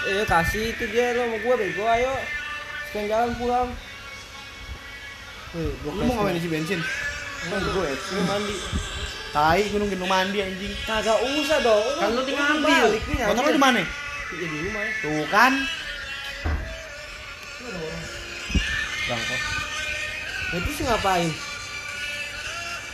Eh 0.04 0.26
kasih 0.28 0.76
itu 0.76 0.84
dia 0.92 1.16
lo 1.16 1.28
sama 1.28 1.38
gue 1.40 1.56
bego 1.56 1.84
ayo 1.88 2.14
Sekian 2.94 3.10
jalan 3.10 3.34
pulang. 3.42 3.70
Wih, 5.58 5.74
Lu 5.82 6.06
mau 6.06 6.14
ngapain 6.22 6.38
isi 6.38 6.46
bensin? 6.46 6.78
Kan 7.50 7.58
gue 7.58 7.86
ya, 7.90 8.22
mandi. 8.30 8.56
Tai, 9.34 9.62
gunung 9.74 9.90
gendong 9.90 10.14
mandi 10.14 10.46
anjing. 10.46 10.74
Kagak 10.86 11.18
usah 11.26 11.58
dong. 11.66 11.82
Kan 11.98 12.14
lu 12.14 12.22
tinggal 12.22 12.54
ambil. 12.54 12.94
Motor 13.34 13.44
lu 13.50 13.52
di 13.58 13.62
mana? 13.66 13.82
Iya 13.82 14.46
di 14.46 14.58
rumah 14.70 14.82
ya. 14.86 14.92
Tuh 15.02 15.26
kan. 15.34 15.54
Bangkok. 19.10 19.42
Nah, 20.54 20.58
itu 20.62 20.70
sih 20.78 20.84
ngapain? 20.86 21.30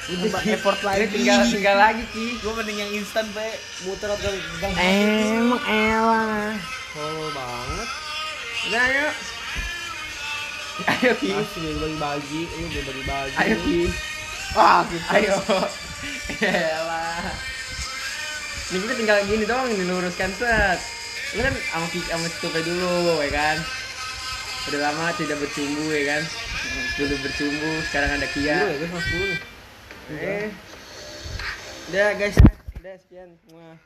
Udah 0.10 0.42
effort 0.44 0.80
Ini 0.80 0.88
lagi. 0.90 1.06
tinggal 1.14 1.40
tinggal 1.46 1.78
lagi 1.78 2.04
Ki. 2.10 2.26
Gua 2.42 2.54
mending 2.58 2.78
yang 2.82 2.92
instan 2.98 3.26
be. 3.30 3.46
muter 3.86 4.10
gang 4.10 4.38
gang. 4.58 4.74
Emang 4.76 5.62
elah. 5.64 6.58
Oh 6.98 7.30
banget. 7.30 7.88
Udah 8.66 8.82
ayo. 8.90 9.08
Ayo 10.80 11.12
Ki. 11.20 11.30
Asli 11.32 11.70
gue 11.70 11.90
bagi 11.92 12.00
bagi, 12.00 12.42
lu 12.50 12.66
gue 12.68 12.84
bagi 12.84 13.04
bagi. 13.06 13.36
Ayo 13.38 13.56
Ki. 13.62 13.80
Wah, 14.58 14.82
gitu. 14.90 15.06
Ayo. 15.14 15.36
Elah. 16.42 17.22
Ini 18.70 18.78
kita 18.80 18.94
tinggal 18.98 19.18
gini 19.26 19.46
doang 19.46 19.70
ini 19.70 19.84
luruskan 19.86 20.32
set. 20.34 20.80
Lu 21.38 21.46
kan 21.46 21.54
sama 21.54 21.86
Ki 21.94 22.00
sama 22.02 22.26
Stupe 22.28 22.60
dulu 22.66 23.22
ya 23.22 23.30
kan. 23.30 23.58
Udah 24.72 24.80
lama 24.90 25.14
tidak 25.14 25.38
bercumbu 25.38 25.86
ya 25.92 26.18
kan. 26.18 26.22
Dulu 26.98 27.16
bercumbu, 27.22 27.70
sekarang 27.90 28.10
ada 28.18 28.26
Dulu 28.26 28.34
Kia. 28.34 28.58
ya, 28.58 28.76
gue 28.76 28.90
mas 28.90 29.06
dulu. 29.06 29.36
Eh. 30.10 30.50
Udah 31.94 32.18
guys, 32.18 32.34
ya. 32.34 32.54
udah 32.82 32.96
sekian 32.98 33.30
semua. 33.46 33.78